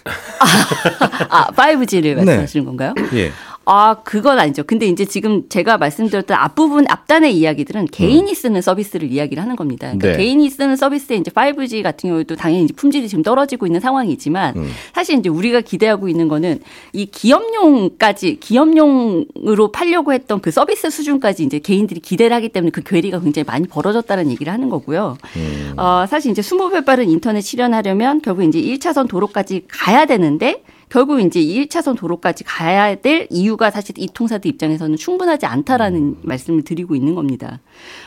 아, 1.30 1.50
5G를 1.52 2.02
네. 2.02 2.14
말씀하시는 2.16 2.66
건가요? 2.66 2.94
예. 3.14 3.32
아, 3.70 3.96
그건 4.02 4.38
아니죠. 4.38 4.62
근데 4.64 4.87
이제 4.87 5.04
지금 5.04 5.46
제가 5.50 5.76
말씀드렸던 5.76 6.34
앞부분, 6.34 6.87
앞단의 6.88 7.37
이야기들은 7.37 7.88
개인이 7.92 8.34
쓰는 8.34 8.62
서비스를 8.62 9.12
이야기를 9.12 9.42
하는 9.42 9.56
겁니다. 9.56 9.88
그러니까 9.88 10.08
네. 10.08 10.16
개인이 10.16 10.48
쓰는 10.48 10.75
서비스에 10.75 11.16
이제 11.16 11.30
5G 11.30 11.82
같은 11.82 12.08
경우도 12.08 12.37
당연히 12.37 12.64
이제 12.64 12.72
품질이 12.72 13.06
지금 13.08 13.22
떨어지고 13.22 13.66
있는 13.66 13.80
상황이지만 13.80 14.56
음. 14.56 14.70
사실 14.94 15.18
이제 15.18 15.28
우리가 15.28 15.60
기대하고 15.60 16.08
있는 16.08 16.28
거는 16.28 16.60
이 16.94 17.04
기업용까지, 17.04 18.40
기업용으로 18.40 19.70
팔려고 19.70 20.14
했던 20.14 20.40
그 20.40 20.50
서비스 20.50 20.88
수준까지 20.88 21.44
이제 21.44 21.58
개인들이 21.58 22.00
기대를 22.00 22.34
하기 22.37 22.48
때문에 22.48 22.70
그 22.70 22.82
괴리가 22.82 23.20
굉장히 23.20 23.44
많이 23.44 23.66
벌어졌다는 23.68 24.30
얘기를 24.30 24.50
하는 24.50 24.70
거고요. 24.70 25.18
음. 25.37 25.75
어, 25.76 26.06
사실 26.08 26.30
이제 26.30 26.40
20배 26.40 26.87
빠른 26.87 27.10
인터넷 27.10 27.42
실현하려면 27.42 28.22
결국 28.22 28.44
이제 28.44 28.62
1차선 28.62 29.08
도로까지 29.08 29.64
가야 29.68 30.06
되는데 30.06 30.62
결국 30.88 31.21
이제 31.21 31.40
1차선 31.40 31.97
도로까지 31.97 32.45
가야 32.45 32.95
될 32.97 33.26
이유가 33.30 33.71
사실 33.71 33.95
이 33.99 34.09
통사들 34.12 34.50
입장에서는 34.50 34.97
충분하지 34.97 35.47
않다라는 35.47 36.16
말씀을 36.23 36.62
드리고 36.62 36.95
있는 36.95 37.14
겁니다. 37.14 37.61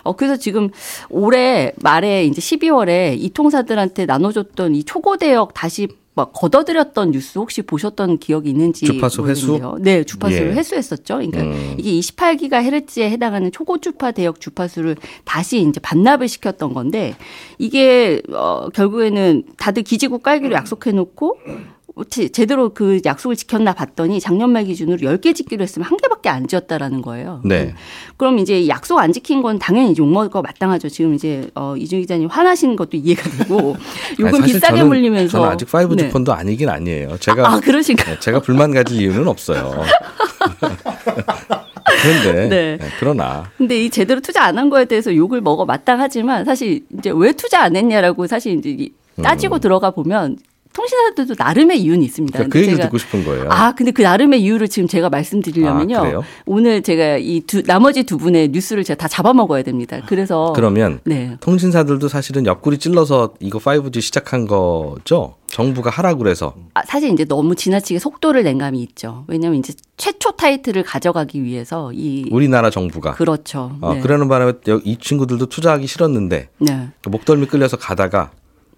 어, 0.04 0.16
그래서 0.16 0.38
지금 0.38 0.70
올해 1.10 1.74
말에 1.78 2.26
이제 2.26 2.42
12월에 2.42 3.16
이 3.20 3.30
통사들한테 3.30 4.06
나눠줬던 4.06 4.76
이 4.76 4.84
초고대역 4.84 5.54
다시 5.54 5.88
막 6.14 6.34
걷어들였던 6.34 7.12
뉴스 7.12 7.40
혹시 7.40 7.62
보셨던 7.62 8.18
기억이 8.18 8.50
있는지 8.50 8.86
주파수 8.86 9.26
회수? 9.28 9.48
모르겠네요. 9.48 9.78
네, 9.80 10.04
주파수를 10.04 10.52
예. 10.52 10.54
회수했었죠. 10.56 11.16
그러니까 11.16 11.42
음. 11.42 11.76
이게 11.78 11.92
28기가 11.92 12.62
헤르츠에 12.62 13.10
해당하는 13.10 13.52
초고주파 13.52 14.12
대역 14.12 14.42
주파수를 14.42 14.98
다시 15.24 15.62
이제 15.62 15.80
반납을 15.80 16.28
시켰던 16.28 16.74
건데 16.74 17.16
이게 17.58 18.22
어 18.34 18.68
결국에는 18.74 19.44
다들 19.58 19.84
기지국 19.84 20.22
깔기로 20.22 20.54
약속해 20.54 20.92
놓고 20.92 21.38
제- 22.10 22.30
제대로 22.30 22.74
그 22.74 23.00
약속을 23.06 23.36
지켰나 23.36 23.74
봤더니 23.74 24.20
작년 24.20 24.50
말 24.52 24.64
기준으로 24.66 24.98
10개 25.00 25.36
짓기로 25.36 25.62
했으면 25.64 25.88
한 25.88 25.98
개밖에 25.98 26.30
안 26.30 26.48
지었다라는 26.48 27.02
거예요. 27.02 27.42
네. 27.44 27.74
그럼 28.18 28.40
이제 28.40 28.68
약속 28.68 28.98
안 29.00 29.12
지킨 29.12 29.42
건 29.42 29.60
당연히 29.60 29.94
욕먹을 29.98 30.30
거 30.30 30.42
마땅하죠. 30.42 30.90
지금 30.90 31.14
이제 31.14 31.50
어 31.56 31.76
이준 31.78 32.00
기자님 32.02 32.28
화나신 32.28 32.76
것도 32.76 32.98
이해가 32.98 33.30
되고 33.30 33.76
요금 34.20 34.42
비싸게 34.44 34.82
저는- 34.82 34.88
물리면서 34.88 35.38
저는 35.40 35.50
아직 35.54 35.68
5G 35.68 35.96
네. 35.96 36.10
폰도 36.10 36.34
아니긴 36.34 36.70
아니에요. 36.70 37.18
제가 37.20 37.48
아, 37.54 37.60
그러신가요? 37.60 38.16
네, 38.16 38.20
제가 38.20 38.40
불만 38.42 38.72
가질 38.74 39.00
이유는 39.02 39.28
없어요. 39.28 39.84
그런데 42.02 42.48
네. 42.48 42.78
네, 42.78 42.88
그러나 43.00 43.52
근데 43.58 43.84
이 43.84 43.90
제대로 43.90 44.22
투자 44.22 44.44
안 44.44 44.58
한 44.58 44.70
거에 44.70 44.86
대해서 44.86 45.16
욕을 45.16 45.42
먹어 45.42 45.66
마땅하지만 45.66 46.46
사실 46.46 46.86
이제 46.98 47.12
왜 47.14 47.32
투자 47.34 47.62
안 47.64 47.76
했냐라고 47.76 48.28
사실 48.28 48.58
이제 48.58 48.70
이- 48.70 48.92
따지고 49.22 49.60
들어가 49.60 49.92
보면 49.92 50.38
통신사들도 50.74 51.36
나름의 51.38 51.82
이유는 51.82 52.04
있습니다. 52.04 52.38
음. 52.40 52.50
그러니까 52.50 52.54
그 52.54 52.60
얘기를 52.60 52.78
제가- 52.80 52.84
듣고 52.84 52.98
싶은 52.98 53.26
거예요. 53.26 53.48
아, 53.50 53.74
근데 53.74 53.92
그 53.92 54.02
나름의 54.02 54.42
이유를 54.42 54.68
지금 54.70 54.88
제가 54.88 55.10
말씀드리려면요. 55.10 55.98
아? 55.98 56.22
오늘 56.46 56.82
제가 56.82 57.18
이 57.18 57.42
두, 57.42 57.62
나머지 57.64 58.04
두 58.04 58.18
분의 58.18 58.50
뉴스를 58.50 58.84
제가 58.84 58.98
다 58.98 59.08
잡아먹어야 59.08 59.64
됩니다. 59.64 60.00
그래서. 60.06 60.54
그러면 60.56 61.00
네. 61.04 61.38
통신사들도 61.42 62.08
사실은 62.08 62.46
옆구리 62.46 62.78
찔러서 62.78 63.34
이거 63.40 63.60
5G 63.60 64.02
시작한 64.02 64.48
거죠. 64.48 65.36
정부가 65.48 65.90
하라고 65.90 66.20
그래서 66.20 66.54
아, 66.74 66.82
사실 66.86 67.12
이제 67.12 67.26
너무 67.26 67.56
지나치게 67.56 68.00
속도를 68.00 68.44
낸 68.44 68.58
감이 68.58 68.82
있죠. 68.84 69.26
왜냐하면 69.28 69.60
이제 69.60 69.74
최초 69.98 70.32
타이틀을 70.32 70.84
가져가기 70.84 71.44
위해서 71.44 71.92
이. 71.94 72.26
우리나라 72.32 72.70
정부가 72.70 73.14
그렇죠. 73.16 73.76
어, 73.82 73.96
네. 73.96 74.00
그러는 74.00 74.30
바람에 74.30 74.54
여- 74.70 74.80
이 74.86 74.98
친구들도 74.98 75.48
투자하기 75.48 75.88
싫었는데 75.88 76.48
네. 76.60 76.88
목덜미 77.06 77.48
끌려서 77.48 77.76
가다가 77.76 78.32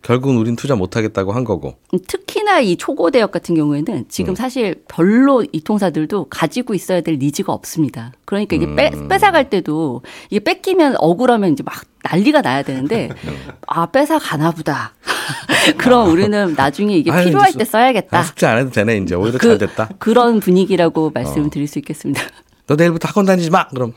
결국은 0.03 0.37
우린 0.37 0.55
투자 0.57 0.75
못하겠다고 0.75 1.31
한 1.31 1.45
거고. 1.45 1.75
특히나 2.07 2.59
이 2.59 2.75
초고 2.75 3.09
대역 3.09 3.31
같은 3.31 3.55
경우에는 3.55 4.05
지금 4.09 4.35
사실 4.35 4.83
별로 4.87 5.45
이 5.51 5.61
통사들도 5.61 6.27
가지고 6.29 6.73
있어야 6.73 7.01
될 7.01 7.17
니즈가 7.17 7.53
없습니다. 7.53 8.11
그러니까 8.25 8.57
이게 8.57 8.75
빼, 8.75 8.91
뺏어갈 9.07 9.49
때도 9.49 10.01
이게 10.29 10.43
뺏기면 10.43 10.97
억울하면 10.99 11.53
이제 11.53 11.63
막 11.63 11.83
난리가 12.03 12.41
나야 12.41 12.63
되는데 12.63 13.09
아 13.65 13.85
뺏어 13.87 14.19
가나 14.19 14.51
보다. 14.51 14.93
그럼 15.77 16.09
우리는 16.09 16.53
나중에 16.55 16.97
이게 16.97 17.09
아유, 17.09 17.27
필요할 17.27 17.53
때 17.53 17.63
써야겠다. 17.63 18.19
아, 18.19 18.23
숙제 18.23 18.45
안 18.45 18.57
해도 18.57 18.71
되네 18.71 18.97
이제 18.97 19.15
오히려 19.15 19.37
그, 19.37 19.47
잘 19.47 19.57
됐다. 19.57 19.83
어. 19.83 19.95
그런 19.99 20.41
분위기라고 20.41 21.11
말씀을 21.13 21.49
드릴 21.49 21.69
수 21.69 21.79
있겠습니다. 21.79 22.21
너 22.67 22.75
내일부터 22.75 23.07
학원 23.07 23.25
다니지 23.25 23.49
마. 23.49 23.69
그럼 23.69 23.93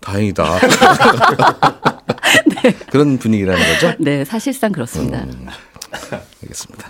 다행이다. 0.00 0.44
네. 2.62 2.72
그런 2.90 3.18
분위기라는 3.18 3.60
거죠. 3.74 3.94
네, 3.98 4.24
사실상 4.24 4.72
그렇습니다. 4.72 5.20
음. 5.24 5.46
알겠습니다. 6.42 6.88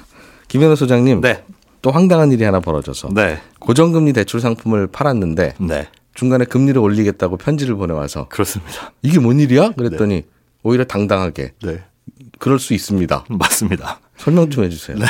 김현우 0.48 0.76
소장님. 0.76 1.20
네. 1.20 1.44
또 1.82 1.90
황당한 1.90 2.30
일이 2.32 2.44
하나 2.44 2.60
벌어져서 2.60 3.08
네. 3.14 3.40
고정금리 3.58 4.12
대출 4.12 4.40
상품을 4.40 4.86
팔았는데 4.88 5.54
네. 5.60 5.88
중간에 6.14 6.44
금리를 6.44 6.78
올리겠다고 6.80 7.36
편지를 7.38 7.76
보내와서 7.76 8.28
그렇습니다. 8.28 8.92
이게 9.02 9.18
뭔 9.18 9.40
일이야? 9.40 9.72
그랬더니 9.72 10.24
오히려 10.62 10.84
당당하게 10.84 11.52
네. 11.62 11.82
그럴 12.38 12.58
수 12.58 12.74
있습니다. 12.74 13.24
맞습니다. 13.28 14.00
설명 14.20 14.50
좀 14.50 14.64
해주세요. 14.64 14.98
네. 14.98 15.06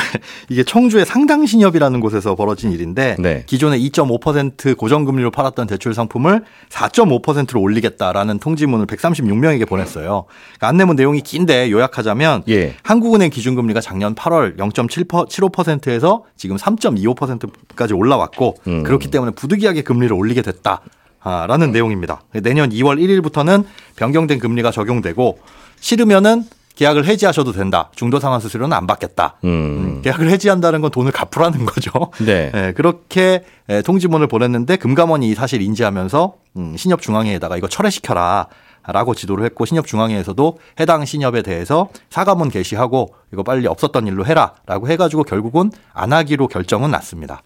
이게 0.47 0.63
청주의 0.63 1.05
상당신협이라는 1.05 1.99
곳에서 1.99 2.35
벌어진 2.35 2.71
일인데 2.71 3.17
네. 3.19 3.43
기존에 3.45 3.77
2.5% 3.77 4.77
고정금리로 4.77 5.31
팔았던 5.31 5.67
대출 5.67 5.93
상품을 5.93 6.43
4.5%로 6.69 7.61
올리겠다라는 7.61 8.39
통지문을 8.39 8.85
136명에게 8.87 9.67
보냈어요. 9.67 10.25
그러니까 10.55 10.67
안내문 10.69 10.95
내용이 10.95 11.21
긴데 11.21 11.71
요약하자면 11.71 12.43
예. 12.47 12.75
한국은행 12.83 13.29
기준금리가 13.29 13.81
작년 13.81 14.15
8월 14.15 14.57
0.75%에서 14.57 16.23
지금 16.37 16.55
3.25%까지 16.55 17.93
올라왔고 17.93 18.55
음. 18.67 18.83
그렇기 18.83 19.11
때문에 19.11 19.33
부득이하게 19.33 19.81
금리를 19.81 20.15
올리게 20.15 20.41
됐다. 20.41 20.81
아, 21.23 21.45
라는 21.47 21.71
내용입니다. 21.71 22.21
내년 22.41 22.69
2월 22.69 22.97
1일부터는 22.97 23.65
변경된 23.97 24.39
금리가 24.39 24.71
적용되고 24.71 25.37
싫으면은 25.79 26.45
계약을 26.81 27.05
해지하셔도 27.05 27.51
된다. 27.51 27.91
중도 27.93 28.19
상환 28.19 28.39
수수료는 28.39 28.75
안 28.75 28.87
받겠다. 28.87 29.35
음. 29.43 30.01
계약을 30.03 30.31
해지한다는 30.31 30.81
건 30.81 30.89
돈을 30.89 31.11
갚으라는 31.11 31.67
거죠. 31.67 31.91
네. 32.25 32.51
예, 32.55 32.73
그렇게 32.75 33.43
예, 33.69 33.83
통지문을 33.83 34.25
보냈는데 34.25 34.77
금감원이 34.77 35.29
이 35.29 35.35
사실 35.35 35.61
인지하면서 35.61 36.33
음, 36.57 36.75
신협중앙회에다가 36.75 37.55
이거 37.57 37.67
철회시켜라. 37.67 38.47
라고 38.83 39.13
지도를 39.13 39.45
했고 39.45 39.65
신협중앙회에서도 39.65 40.57
해당 40.79 41.05
신협에 41.05 41.43
대해서 41.43 41.89
사과문 42.09 42.49
게시하고 42.49 43.13
이거 43.31 43.43
빨리 43.43 43.67
없었던 43.67 44.07
일로 44.07 44.25
해라라고 44.25 44.89
해가지고 44.89 45.23
결국은 45.23 45.71
안 45.93 46.11
하기로 46.13 46.47
결정은 46.47 46.89
났습니다. 46.89 47.43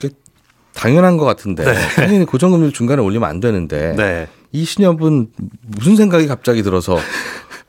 그 0.00 0.10
당연한 0.74 1.16
것 1.16 1.24
같은데 1.24 1.64
당연히 1.96 2.24
고정금리를 2.24 2.72
중간에 2.72 3.02
올리면 3.02 3.28
안 3.28 3.40
되는데 3.40 3.96
네. 3.96 4.28
이 4.52 4.64
신협은 4.64 5.28
무슨 5.66 5.96
생각이 5.96 6.26
갑자기 6.26 6.62
들어서 6.62 6.96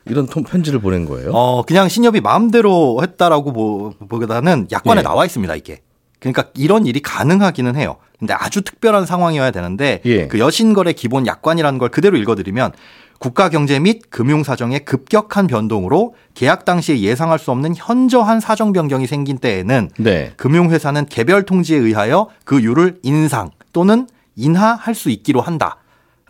이런 0.06 0.26
통- 0.26 0.44
편지를 0.44 0.80
보낸 0.80 1.04
거예요? 1.04 1.30
어, 1.32 1.62
그냥 1.62 1.88
신협이 1.88 2.20
마음대로 2.20 3.00
했다라고 3.02 3.52
보- 3.52 3.90
보기보다는 4.08 4.68
약관에 4.72 5.00
예. 5.00 5.02
나와 5.02 5.24
있습니다, 5.26 5.54
이게. 5.56 5.82
그러니까 6.18 6.46
이런 6.54 6.86
일이 6.86 7.00
가능하기는 7.00 7.76
해요. 7.76 7.96
근데 8.18 8.34
아주 8.34 8.60
특별한 8.62 9.06
상황이어야 9.06 9.50
되는데 9.50 10.00
예. 10.04 10.26
그 10.28 10.38
여신거래 10.38 10.92
기본 10.92 11.26
약관이라는 11.26 11.78
걸 11.78 11.88
그대로 11.88 12.16
읽어드리면 12.18 12.72
국가 13.18 13.48
경제 13.50 13.78
및 13.78 14.02
금융 14.10 14.42
사정의 14.42 14.84
급격한 14.84 15.46
변동으로 15.46 16.14
계약 16.34 16.64
당시에 16.64 17.00
예상할 17.00 17.38
수 17.38 17.50
없는 17.50 17.74
현저한 17.76 18.40
사정 18.40 18.72
변경이 18.72 19.06
생긴 19.06 19.38
때에는 19.38 19.90
네. 19.98 20.32
금융 20.36 20.70
회사는 20.70 21.06
개별 21.06 21.44
통지에 21.44 21.78
의하여 21.78 22.28
그 22.44 22.62
율을 22.62 22.98
인상 23.02 23.50
또는 23.74 24.06
인하할 24.36 24.94
수 24.94 25.10
있기로 25.10 25.40
한다. 25.42 25.76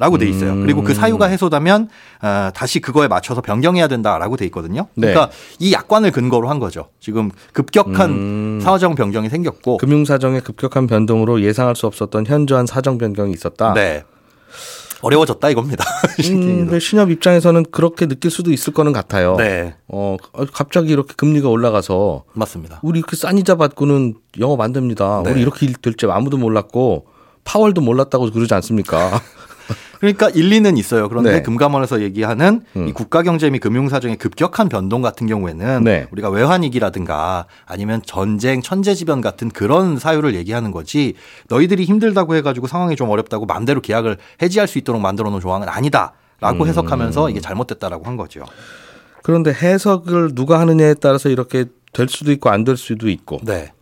라고 0.00 0.16
돼 0.16 0.26
있어요. 0.26 0.52
음. 0.52 0.62
그리고 0.62 0.82
그 0.82 0.94
사유가 0.94 1.26
해소되면 1.26 1.90
어, 2.22 2.50
다시 2.54 2.80
그거에 2.80 3.06
맞춰서 3.06 3.42
변경해야 3.42 3.86
된다라고 3.86 4.38
돼 4.38 4.46
있거든요. 4.46 4.86
네. 4.94 5.08
그러니까 5.08 5.30
이 5.58 5.74
약관을 5.74 6.10
근거로 6.10 6.48
한 6.48 6.58
거죠. 6.58 6.88
지금 7.00 7.30
급격한 7.52 8.10
음. 8.10 8.60
사정 8.62 8.94
변경이 8.94 9.28
생겼고 9.28 9.76
금융 9.76 10.06
사정의 10.06 10.40
급격한 10.40 10.86
변동으로 10.86 11.42
예상할 11.42 11.76
수 11.76 11.86
없었던 11.86 12.24
현저한 12.24 12.64
사정 12.64 12.96
변경이 12.96 13.32
있었다. 13.32 13.74
네. 13.74 14.02
어려워졌다 15.02 15.50
이겁니다. 15.50 15.84
음, 16.30 16.66
근데 16.66 16.78
신협 16.78 17.10
입장에서는 17.10 17.66
그렇게 17.70 18.06
느낄 18.06 18.30
수도 18.30 18.52
있을 18.52 18.72
거는 18.72 18.92
같아요. 18.92 19.36
네. 19.36 19.74
어, 19.86 20.16
갑자기 20.54 20.92
이렇게 20.92 21.12
금리가 21.14 21.50
올라가서 21.50 22.24
맞습니다. 22.32 22.80
우리 22.82 23.00
이렇게 23.00 23.16
싼 23.16 23.36
이자 23.36 23.56
받고는 23.56 24.14
영업 24.38 24.62
안 24.62 24.72
됩니다. 24.72 25.20
네. 25.24 25.32
우리 25.32 25.42
이렇게 25.42 25.66
일될줄 25.66 26.10
아무도 26.10 26.38
몰랐고 26.38 27.06
파월도 27.44 27.82
몰랐다고 27.82 28.30
그러지 28.30 28.54
않습니까? 28.54 29.20
그러니까 30.00 30.30
일리는 30.30 30.76
있어요. 30.78 31.08
그런데 31.10 31.30
네. 31.32 31.42
금감원에서 31.42 32.00
얘기하는 32.00 32.62
음. 32.74 32.88
이 32.88 32.92
국가 32.92 33.22
경제 33.22 33.50
및 33.50 33.58
금융 33.58 33.88
사정의 33.90 34.16
급격한 34.16 34.70
변동 34.70 35.02
같은 35.02 35.26
경우에는 35.26 35.84
네. 35.84 36.06
우리가 36.10 36.30
외환위기라든가 36.30 37.44
아니면 37.66 38.00
전쟁, 38.06 38.62
천재지변 38.62 39.20
같은 39.20 39.50
그런 39.50 39.98
사유를 39.98 40.34
얘기하는 40.34 40.70
거지 40.70 41.14
너희들이 41.48 41.84
힘들다고 41.84 42.34
해가지고 42.36 42.66
상황이 42.66 42.96
좀 42.96 43.10
어렵다고 43.10 43.44
마음대로 43.44 43.80
계약을 43.82 44.16
해지할 44.40 44.66
수 44.68 44.78
있도록 44.78 45.02
만들어 45.02 45.28
놓은 45.30 45.40
조항은 45.40 45.68
아니다 45.68 46.14
라고 46.40 46.64
음. 46.64 46.68
해석하면서 46.68 47.28
이게 47.28 47.40
잘못됐다라고 47.40 48.04
한 48.06 48.16
거죠. 48.16 48.44
그런데 49.22 49.52
해석을 49.52 50.34
누가 50.34 50.58
하느냐에 50.60 50.94
따라서 50.94 51.28
이렇게 51.28 51.66
될 51.92 52.08
수도 52.08 52.32
있고 52.32 52.48
안 52.48 52.64
될 52.64 52.78
수도 52.78 53.10
있고 53.10 53.40
네. 53.42 53.72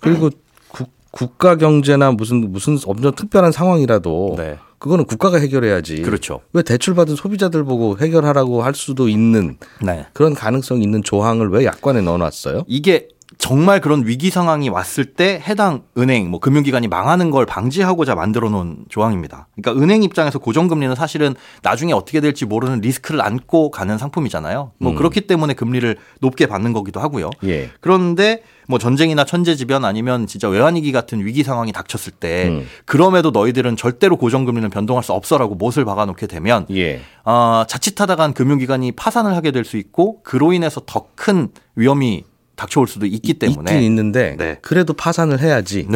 그리고 0.00 0.30
국, 0.68 0.88
국가 1.10 1.56
경제나 1.56 2.12
무슨 2.12 2.50
무슨 2.50 2.78
엄청 2.86 3.14
특별한 3.14 3.52
상황이라도 3.52 4.34
네. 4.38 4.58
그거는 4.86 5.04
국가가 5.04 5.38
해결해야지. 5.38 6.02
그렇죠. 6.02 6.40
왜 6.52 6.62
대출 6.62 6.94
받은 6.94 7.16
소비자들 7.16 7.64
보고 7.64 7.98
해결하라고 7.98 8.62
할 8.62 8.74
수도 8.74 9.08
있는 9.08 9.56
네. 9.82 10.06
그런 10.12 10.32
가능성 10.32 10.80
있는 10.80 11.02
조항을 11.02 11.50
왜 11.50 11.64
약관에 11.64 12.02
넣어놨어요? 12.02 12.64
이게 12.68 13.08
정말 13.46 13.80
그런 13.80 14.04
위기 14.04 14.30
상황이 14.30 14.68
왔을 14.68 15.04
때 15.04 15.40
해당 15.46 15.84
은행, 15.96 16.28
뭐 16.30 16.40
금융기관이 16.40 16.88
망하는 16.88 17.30
걸 17.30 17.46
방지하고자 17.46 18.16
만들어 18.16 18.50
놓은 18.50 18.86
조항입니다. 18.88 19.46
그러니까 19.54 19.80
은행 19.80 20.02
입장에서 20.02 20.40
고정금리는 20.40 20.96
사실은 20.96 21.36
나중에 21.62 21.92
어떻게 21.92 22.20
될지 22.20 22.44
모르는 22.44 22.80
리스크를 22.80 23.20
안고 23.20 23.70
가는 23.70 23.98
상품이잖아요. 23.98 24.72
뭐 24.78 24.92
음. 24.92 24.96
그렇기 24.96 25.28
때문에 25.28 25.54
금리를 25.54 25.96
높게 26.20 26.46
받는 26.46 26.72
거기도 26.72 26.98
하고요. 26.98 27.30
예. 27.44 27.70
그런데 27.80 28.42
뭐 28.66 28.80
전쟁이나 28.80 29.24
천재지변 29.24 29.84
아니면 29.84 30.26
진짜 30.26 30.48
외환위기 30.48 30.90
같은 30.90 31.24
위기 31.24 31.44
상황이 31.44 31.70
닥쳤을 31.70 32.14
때 32.14 32.48
음. 32.48 32.66
그럼에도 32.84 33.30
너희들은 33.30 33.76
절대로 33.76 34.16
고정금리는 34.16 34.70
변동할 34.70 35.04
수 35.04 35.12
없어라고 35.12 35.54
못을 35.54 35.84
박아놓게 35.84 36.26
되면 36.26 36.66
예. 36.72 37.00
어, 37.24 37.62
자칫하다간 37.68 38.34
금융기관이 38.34 38.90
파산을 38.90 39.36
하게 39.36 39.52
될 39.52 39.64
수 39.64 39.76
있고 39.76 40.20
그로 40.24 40.52
인해서 40.52 40.80
더 40.84 41.06
큰 41.14 41.48
위험이 41.76 42.24
닥쳐올 42.56 42.88
수도 42.88 43.06
있기 43.06 43.34
때문에 43.34 43.70
있긴 43.72 43.84
있는데 43.84 44.34
네. 44.38 44.58
그래도 44.62 44.92
파산을 44.94 45.40
해야지. 45.40 45.86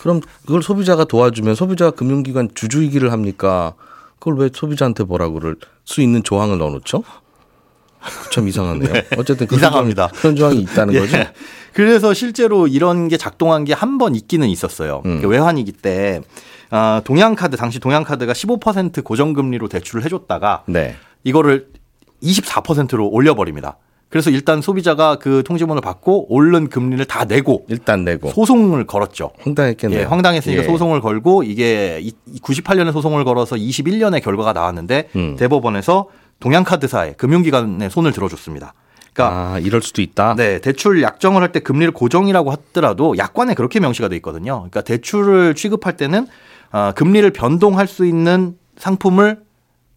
그럼 0.00 0.20
그걸 0.46 0.62
소비자가 0.62 1.04
도와주면 1.04 1.54
소비자가 1.54 1.90
금융기관 1.90 2.48
주주이기를 2.54 3.12
합니까? 3.12 3.74
그걸 4.18 4.36
왜 4.36 4.50
소비자한테 4.52 5.04
뭐라고 5.04 5.34
그럴 5.34 5.56
수 5.84 6.00
있는 6.00 6.22
조항을 6.22 6.58
넣어놓죠? 6.58 7.02
참 8.30 8.48
이상하네요. 8.48 8.92
어쨌든 9.16 9.46
그런 9.46 9.58
이상합니다. 9.60 10.08
조항이, 10.08 10.20
그런 10.20 10.36
조항이 10.36 10.60
있다는 10.60 10.94
예. 10.94 11.00
거죠. 11.00 11.16
그래서 11.72 12.12
실제로 12.14 12.66
이런 12.68 13.08
게 13.08 13.16
작동한 13.16 13.64
게 13.64 13.72
한 13.72 13.98
번 13.98 14.14
있기는 14.14 14.46
있었어요. 14.48 15.02
음. 15.06 15.20
그 15.22 15.28
외환위기 15.28 15.72
때 15.72 16.20
아, 16.70 17.00
동양카드 17.04 17.56
당시 17.56 17.80
동양카드가 17.80 18.32
15% 18.32 19.02
고정금리로 19.04 19.68
대출을 19.68 20.04
해줬다가 20.04 20.64
네. 20.66 20.96
이거를 21.24 21.68
24%로 22.22 23.08
올려버립니다. 23.08 23.78
그래서 24.14 24.30
일단 24.30 24.60
소비자가 24.60 25.16
그 25.16 25.42
통지문을 25.44 25.82
받고 25.82 26.32
오른 26.32 26.68
금리를 26.68 27.04
다 27.06 27.24
내고 27.24 27.64
일단 27.66 28.04
내고 28.04 28.30
소송을 28.30 28.86
걸었죠. 28.86 29.32
황당했겠네요. 29.40 29.98
예, 29.98 30.04
황당했으니까 30.04 30.62
예. 30.62 30.66
소송을 30.68 31.00
걸고 31.00 31.42
이게 31.42 32.00
98년에 32.40 32.92
소송을 32.92 33.24
걸어서 33.24 33.56
21년에 33.56 34.22
결과가 34.22 34.52
나왔는데 34.52 35.08
음. 35.16 35.34
대법원에서 35.36 36.06
동양카드사에 36.38 37.14
금융기관에 37.14 37.88
손을 37.88 38.12
들어줬습니다. 38.12 38.74
그러니까 39.12 39.36
아 39.54 39.58
이럴 39.58 39.82
수도 39.82 40.00
있다. 40.00 40.36
네, 40.36 40.60
대출 40.60 41.02
약정을 41.02 41.42
할 41.42 41.50
때 41.50 41.58
금리를 41.58 41.92
고정이라고 41.92 42.52
하더라도 42.52 43.18
약관에 43.18 43.54
그렇게 43.54 43.80
명시가 43.80 44.06
돼 44.06 44.14
있거든요. 44.16 44.58
그러니까 44.58 44.82
대출을 44.82 45.56
취급할 45.56 45.96
때는 45.96 46.28
아, 46.70 46.92
금리를 46.92 47.28
변동할 47.32 47.88
수 47.88 48.06
있는 48.06 48.54
상품을 48.76 49.40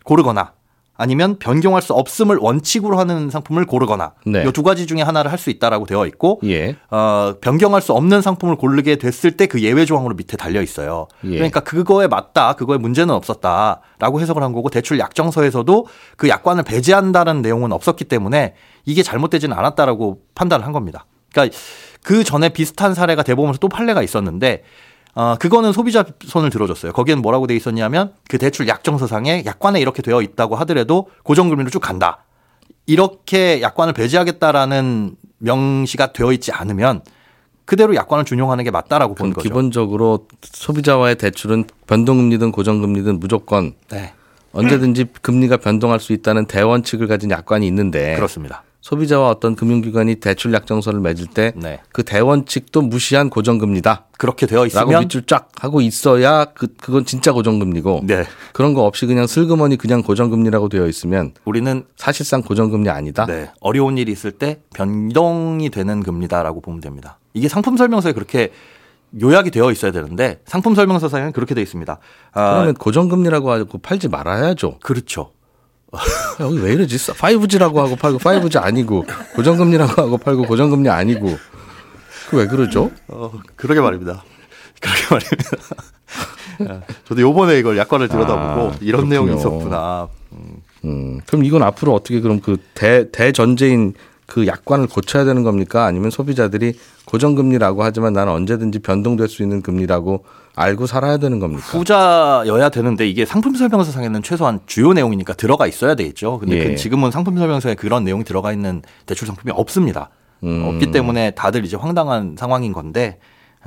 고르거나 0.03 0.53
아니면 0.97 1.37
변경할 1.39 1.81
수 1.81 1.93
없음을 1.93 2.37
원칙으로 2.37 2.97
하는 2.99 3.29
상품을 3.29 3.65
고르거나 3.65 4.13
네. 4.25 4.43
이두 4.47 4.63
가지 4.63 4.87
중에 4.87 5.01
하나를 5.01 5.31
할 5.31 5.37
수 5.37 5.51
있다라고 5.51 5.85
되어 5.85 6.07
있고 6.07 6.41
예. 6.45 6.75
어, 6.89 7.35
변경할 7.39 7.81
수 7.81 7.93
없는 7.93 8.21
상품을 8.23 8.55
고르게 8.55 8.95
됐을 8.97 9.37
때 9.37 9.45
그 9.47 9.61
예외 9.61 9.85
조항으로 9.85 10.15
밑에 10.15 10.35
달려 10.35 10.61
있어요. 10.61 11.07
예. 11.25 11.35
그러니까 11.35 11.59
그거에 11.59 12.07
맞다, 12.07 12.53
그거에 12.53 12.77
문제는 12.77 13.13
없었다라고 13.13 14.19
해석을 14.19 14.41
한 14.43 14.51
거고 14.51 14.69
대출 14.69 14.97
약정서에서도 14.99 15.85
그 16.17 16.27
약관을 16.27 16.63
배제한다는 16.63 17.41
내용은 17.43 17.71
없었기 17.71 18.05
때문에 18.05 18.55
이게 18.85 19.03
잘못되지는 19.03 19.55
않았다라고 19.55 20.21
판단을 20.35 20.65
한 20.65 20.73
겁니다. 20.73 21.05
그러니까 21.31 21.55
그 22.03 22.23
전에 22.23 22.49
비슷한 22.49 22.93
사례가 22.93 23.21
대법원에서 23.23 23.59
또 23.59 23.69
판례가 23.69 24.01
있었는데 24.01 24.63
어, 25.17 25.35
그거는 25.39 25.73
소비자 25.73 26.05
손을 26.23 26.51
들어줬어요. 26.51 26.91
거기는 26.93 27.23
뭐라고 27.23 27.47
돼 27.47 27.55
있었냐면 27.55 28.13
그 28.29 28.37
대출 28.37 28.67
약정서상에 28.67 29.45
약관에 29.47 29.81
이렇게 29.81 30.03
되어 30.03 30.21
있다고 30.21 30.55
하더라도 30.57 31.09
고정금리로 31.23 31.71
쭉 31.71 31.79
간다. 31.79 32.23
이렇게 32.85 33.59
약관을 33.63 33.93
배제하겠다라는 33.93 35.15
명시가 35.39 36.13
되어 36.13 36.31
있지 36.33 36.51
않으면 36.51 37.01
그대로 37.65 37.95
약관을 37.95 38.25
준용하는 38.25 38.63
게 38.63 38.69
맞다라고 38.69 39.15
본 39.15 39.33
거죠. 39.33 39.41
기본적으로 39.41 40.27
소비자와의 40.43 41.15
대출은 41.15 41.65
변동금리든 41.87 42.51
고정금리든 42.51 43.19
무조건 43.19 43.73
네, 43.89 44.13
언제든지 44.51 45.05
금리가 45.23 45.57
변동할 45.57 45.99
수 45.99 46.13
있다는 46.13 46.45
대원칙을 46.45 47.07
가진 47.07 47.31
약관이 47.31 47.65
있는데 47.65 48.13
그렇습니다. 48.15 48.63
소비자와 48.81 49.29
어떤 49.29 49.55
금융기관이 49.55 50.15
대출 50.15 50.53
약정서를 50.53 50.99
맺을 50.99 51.27
때그 51.27 51.59
네, 51.59 51.79
대원칙도 52.05 52.83
무시한 52.83 53.29
고정금리다. 53.29 54.05
그렇게 54.17 54.45
되어 54.45 54.59
라고 54.59 54.67
있으면 54.67 54.99
밑줄 55.01 55.25
쫙 55.25 55.49
하고 55.59 55.81
있어야 55.81 56.45
그 56.45 56.67
그건 56.79 57.05
진짜 57.05 57.31
고정금리고 57.33 58.01
네, 58.05 58.23
그런 58.53 58.73
거 58.73 58.85
없이 58.85 59.05
그냥 59.05 59.27
슬그머니 59.27 59.77
그냥 59.77 60.03
고정금리라고 60.03 60.69
되어 60.69 60.87
있으면 60.87 61.33
우리는 61.43 61.85
사실상 61.95 62.41
고정금리 62.41 62.89
아니다. 62.89 63.25
네, 63.25 63.51
어려운 63.59 63.97
일이 63.97 64.11
있을 64.11 64.31
때 64.31 64.61
변동이 64.73 65.69
되는 65.69 66.01
금리다라고 66.01 66.61
보면 66.61 66.79
됩니다. 66.79 67.19
이게 67.33 67.47
상품 67.47 67.77
설명서에 67.77 68.13
그렇게 68.13 68.51
요약이 69.21 69.51
되어 69.51 69.71
있어야 69.71 69.91
되는데 69.91 70.41
상품 70.45 70.75
설명서상에는 70.75 71.31
그렇게 71.31 71.55
되어 71.55 71.61
있습니다. 71.61 71.99
아, 72.33 72.53
그러면 72.53 72.73
고정금리라고 72.73 73.51
하고 73.51 73.77
팔지 73.77 74.09
말아야죠. 74.09 74.79
그렇죠. 74.81 75.31
여기 76.39 76.59
왜 76.61 76.73
이러지? 76.73 76.97
5G라고 76.97 77.75
하고 77.77 77.95
팔고 77.95 78.19
5G 78.19 78.61
아니고 78.61 79.05
고정금리라고 79.35 80.01
하고 80.01 80.17
팔고 80.17 80.43
고정금리 80.43 80.89
아니고 80.89 81.37
그 82.29 82.37
왜 82.37 82.45
그러죠? 82.47 82.91
어, 83.07 83.31
그러게 83.55 83.79
말입니다. 83.79 84.23
그렇게 84.81 85.01
말입니다. 85.15 86.93
저도 87.05 87.21
요번에 87.21 87.57
이걸 87.59 87.77
약관을 87.77 88.09
들여다보고 88.09 88.69
아, 88.69 88.75
이런 88.81 89.07
그렇군요. 89.07 89.09
내용이 89.09 89.35
있었구나. 89.37 90.07
음, 90.83 91.21
그럼 91.25 91.43
이건 91.45 91.63
앞으로 91.63 91.93
어떻게 91.93 92.19
그럼 92.19 92.41
그 92.41 92.57
대, 92.73 93.09
대전제인 93.11 93.93
그 94.25 94.45
약관을 94.45 94.87
고쳐야 94.87 95.23
되는 95.23 95.43
겁니까? 95.43 95.85
아니면 95.85 96.09
소비자들이 96.11 96.73
고정금리라고 97.05 97.83
하지만 97.83 98.11
나는 98.13 98.33
언제든지 98.33 98.79
변동될 98.79 99.29
수 99.29 99.41
있는 99.41 99.61
금리라고 99.61 100.25
알고 100.57 100.87
살아야 100.87 101.17
되는 101.17 101.39
겁니까? 101.39 101.61
후자여야 101.67 102.69
되는데 102.69 103.07
이게 103.07 103.25
상품 103.25 103.53
설명서상에는 103.55 104.23
최소한 104.23 104.59
주요 104.65 104.91
내용이니까 104.91 105.33
들어가 105.33 105.67
있어야 105.67 105.93
되겠죠. 105.93 106.39
근데 106.39 106.57
예. 106.57 106.63
그 106.63 106.75
지금은 106.75 107.11
상품 107.11 107.37
설명서에 107.37 107.75
그런 107.75 108.03
내용이 108.03 108.23
들어가 108.23 108.51
있는 108.51 108.81
대출 109.05 109.27
상품이 109.27 109.51
없습니다. 109.55 110.09
음. 110.43 110.63
없기 110.65 110.89
때문에 110.91 111.31
다들 111.31 111.63
이제 111.63 111.77
황당한 111.77 112.35
상황인 112.39 112.73
건데 112.73 113.19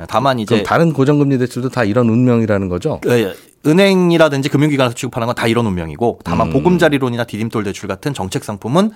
다만 0.09 0.41
이제 0.41 0.65
다른 0.65 0.93
고정금리 0.93 1.39
대출도 1.39 1.69
다 1.69 1.85
이런 1.85 2.09
운명이라는 2.09 2.69
거죠? 2.69 3.01
예, 3.07 3.35
은행이라든지 3.67 4.49
금융기관에서 4.49 4.95
취급하는 4.95 5.27
건 5.27 5.35
다 5.37 5.47
이런 5.47 5.67
운명이고 5.67 6.21
다만 6.25 6.49
음. 6.49 6.53
보금자리론이나 6.53 7.23
디딤돌 7.25 7.63
대출 7.63 7.89
같은 7.89 8.13
정책 8.15 8.43
상품은 8.43 8.91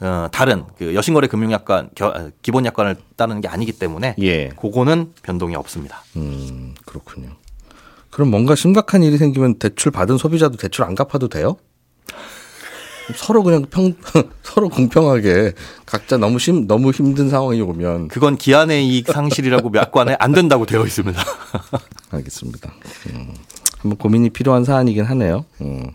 어, 0.00 0.28
다른 0.30 0.64
그 0.78 0.94
여신거래 0.94 1.26
금융약관 1.26 1.90
겨- 1.94 2.08
어, 2.08 2.30
기본 2.42 2.64
약관을 2.66 2.96
따르는 3.16 3.40
게 3.40 3.48
아니기 3.48 3.72
때문에 3.72 4.14
예. 4.20 4.48
그거는 4.50 5.12
변동이 5.22 5.56
없습니다. 5.56 6.02
음, 6.16 6.74
그렇군요. 6.84 7.30
그럼 8.10 8.30
뭔가 8.30 8.54
심각한 8.54 9.02
일이 9.02 9.16
생기면 9.18 9.58
대출 9.58 9.90
받은 9.92 10.16
소비자도 10.18 10.56
대출 10.56 10.84
안 10.84 10.94
갚아도 10.94 11.28
돼요? 11.28 11.56
서로 13.16 13.42
그냥 13.42 13.64
평 13.70 13.94
서로 14.42 14.68
공평하게 14.68 15.54
각자 15.86 16.18
너무 16.18 16.38
심 16.38 16.66
너무 16.66 16.90
힘든 16.90 17.30
상황이 17.30 17.60
오면 17.60 18.08
그건 18.08 18.36
기한의 18.36 18.86
이익 18.86 19.06
상실이라고 19.10 19.70
약관에 19.76 20.16
안 20.18 20.32
된다고 20.32 20.66
되어 20.66 20.84
있습니다. 20.84 21.18
알겠습니다. 22.10 22.70
음, 23.14 23.34
한번 23.78 23.96
고민이 23.98 24.30
필요한 24.30 24.64
사안이긴 24.64 25.04
하네요. 25.04 25.44
음. 25.62 25.90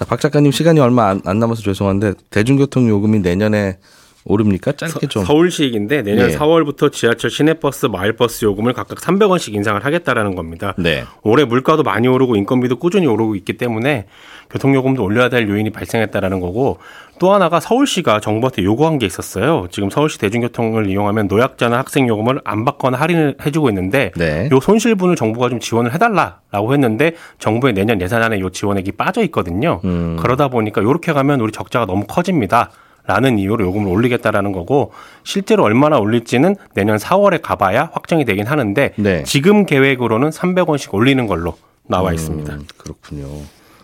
자, 0.00 0.06
박 0.06 0.18
작가님 0.18 0.50
시간이 0.50 0.80
얼마 0.80 1.08
안, 1.08 1.20
안 1.26 1.38
남아서 1.38 1.60
죄송한데 1.60 2.14
대중교통 2.30 2.88
요금이 2.88 3.18
내년에 3.18 3.76
오릅니까? 4.24 4.72
짧게 4.72 5.06
좀. 5.06 5.24
서 5.24 5.34
울시익인데 5.34 6.02
내년 6.02 6.30
예. 6.30 6.36
4월부터 6.36 6.92
지하철 6.92 7.30
시내버스, 7.30 7.86
마을버스 7.86 8.44
요금을 8.44 8.72
각각 8.74 8.98
300원씩 8.98 9.54
인상을 9.54 9.84
하겠다라는 9.84 10.34
겁니다. 10.34 10.74
네. 10.76 11.04
올해 11.22 11.44
물가도 11.44 11.82
많이 11.82 12.06
오르고 12.06 12.36
인건비도 12.36 12.76
꾸준히 12.76 13.06
오르고 13.06 13.34
있기 13.36 13.54
때문에 13.54 14.06
교통요금도 14.50 15.02
올려야 15.02 15.28
될 15.28 15.48
요인이 15.48 15.70
발생했다라는 15.70 16.40
거고 16.40 16.78
또 17.18 17.32
하나가 17.32 17.60
서울시가 17.60 18.20
정부한테 18.20 18.64
요구한 18.64 18.98
게 18.98 19.06
있었어요. 19.06 19.68
지금 19.70 19.90
서울시 19.90 20.18
대중교통을 20.18 20.88
이용하면 20.88 21.26
노약자나 21.28 21.78
학생 21.78 22.08
요금을 22.08 22.40
안 22.44 22.64
받거나 22.64 22.98
할인을 22.98 23.36
해주고 23.44 23.68
있는데 23.68 24.10
네. 24.16 24.48
요 24.50 24.58
손실분을 24.60 25.16
정부가 25.16 25.50
좀 25.50 25.60
지원을 25.60 25.92
해달라라고 25.94 26.72
했는데 26.72 27.12
정부의 27.38 27.74
내년 27.74 28.00
예산안에 28.00 28.40
요 28.40 28.50
지원액이 28.50 28.92
빠져 28.92 29.22
있거든요. 29.24 29.80
음. 29.84 30.16
그러다 30.18 30.48
보니까 30.48 30.82
요렇게 30.82 31.12
가면 31.12 31.40
우리 31.40 31.52
적자가 31.52 31.86
너무 31.86 32.06
커집니다. 32.06 32.70
라는 33.06 33.38
이유로 33.38 33.64
요금을 33.64 33.88
올리겠다라는 33.90 34.52
거고 34.52 34.92
실제로 35.24 35.64
얼마나 35.64 35.98
올릴지는 35.98 36.56
내년 36.74 36.96
4월에 36.96 37.40
가봐야 37.42 37.90
확정이 37.92 38.24
되긴 38.24 38.46
하는데 38.46 38.92
네. 38.96 39.22
지금 39.24 39.66
계획으로는 39.66 40.30
300원씩 40.30 40.94
올리는 40.94 41.26
걸로 41.26 41.56
나와 41.88 42.12
있습니다. 42.12 42.52
음, 42.54 42.66
그렇군요. 42.76 43.26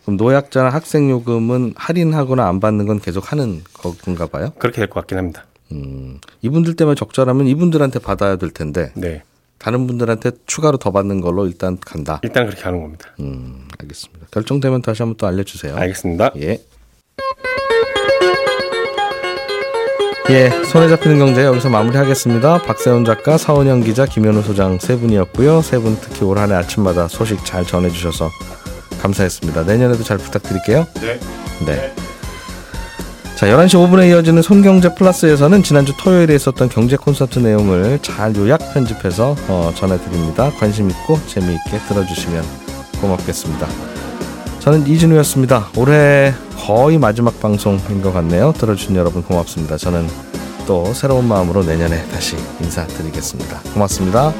그럼 0.03 0.17
노약자나 0.17 0.69
학생 0.69 1.11
요금은 1.11 1.73
할인하거나 1.77 2.47
안 2.47 2.61
받는 2.61 2.87
건 2.87 3.01
계속 3.01 3.33
하는 3.33 3.63
건가 4.05 4.27
봐요? 4.27 4.53
그렇게 4.59 4.77
될 4.77 4.87
것 4.89 5.01
같긴 5.01 5.19
합니다. 5.19 5.45
음, 5.73 6.21
이분들 6.43 6.77
때문에 6.77 6.95
적자라면 6.95 7.49
이분들한테 7.49 7.99
받아야 7.99 8.37
될 8.37 8.51
텐데 8.51 8.93
네. 8.95 9.23
다른 9.59 9.89
분들한테 9.89 10.31
추가로 10.47 10.77
더 10.77 10.93
받는 10.93 11.21
걸로 11.23 11.47
일단 11.47 11.77
간다. 11.81 12.21
일단 12.23 12.47
그렇게 12.47 12.63
하는 12.63 12.83
겁니다. 12.83 13.09
음, 13.19 13.67
알겠습니다. 13.81 14.27
결정되면 14.31 14.83
다시 14.83 15.03
한번 15.03 15.17
또 15.17 15.27
알려주세요. 15.27 15.75
알겠습니다. 15.75 16.31
예. 16.37 16.61
예, 20.29 20.51
손에 20.65 20.89
잡히는 20.89 21.19
경제 21.21 21.45
여기서 21.45 21.69
마무리하겠습니다. 21.69 22.63
박세훈 22.63 23.05
작가, 23.05 23.39
사원영 23.39 23.81
기자, 23.83 24.07
김현우 24.07 24.43
소장 24.43 24.79
세 24.81 24.97
분이었고요. 24.97 25.63
세 25.63 25.79
분 25.79 25.97
특히 26.01 26.25
올 26.25 26.39
한해 26.39 26.55
아침마다 26.55 27.07
소식 27.07 27.45
잘 27.45 27.65
전해주셔서 27.65 28.31
감사했습니다. 29.01 29.63
내년에도 29.63 30.03
잘 30.03 30.19
부탁드릴게요. 30.19 30.87
네. 31.01 31.21
네. 31.65 31.95
자, 33.37 33.47
11시 33.47 33.75
5분에 33.75 34.09
이어지는 34.11 34.43
손경제 34.43 34.95
플러스에서는 34.97 35.63
지난주 35.63 35.93
토요일에 35.97 36.35
있었던 36.35 36.71
경제 36.71 36.97
콘서트 36.97 37.39
내용을 37.39 38.01
잘 38.03 38.35
요약 38.35 38.75
편집해서 38.75 39.37
어, 39.47 39.73
전해드립니다. 39.77 40.51
관심 40.59 40.91
있고 40.91 41.21
재미있게 41.27 41.79
들어주시면 41.87 42.43
고맙겠습니다. 43.01 43.69
저는 44.67 44.85
이진우였습니다. 44.89 45.69
올해 45.77 46.35
거의 46.67 46.99
마지막 46.99 47.39
방송인 47.39 48.03
것 48.03 48.13
같네요. 48.13 48.53
들어주신 48.53 48.97
여러분 48.97 49.23
고맙습니다. 49.23 49.77
저는 49.77 50.09
또 50.67 50.93
새로운 50.93 51.29
마음으로 51.29 51.63
내년에 51.63 52.05
다시 52.09 52.35
인사드리겠습니다. 52.61 53.61
고맙습니다. 53.73 54.35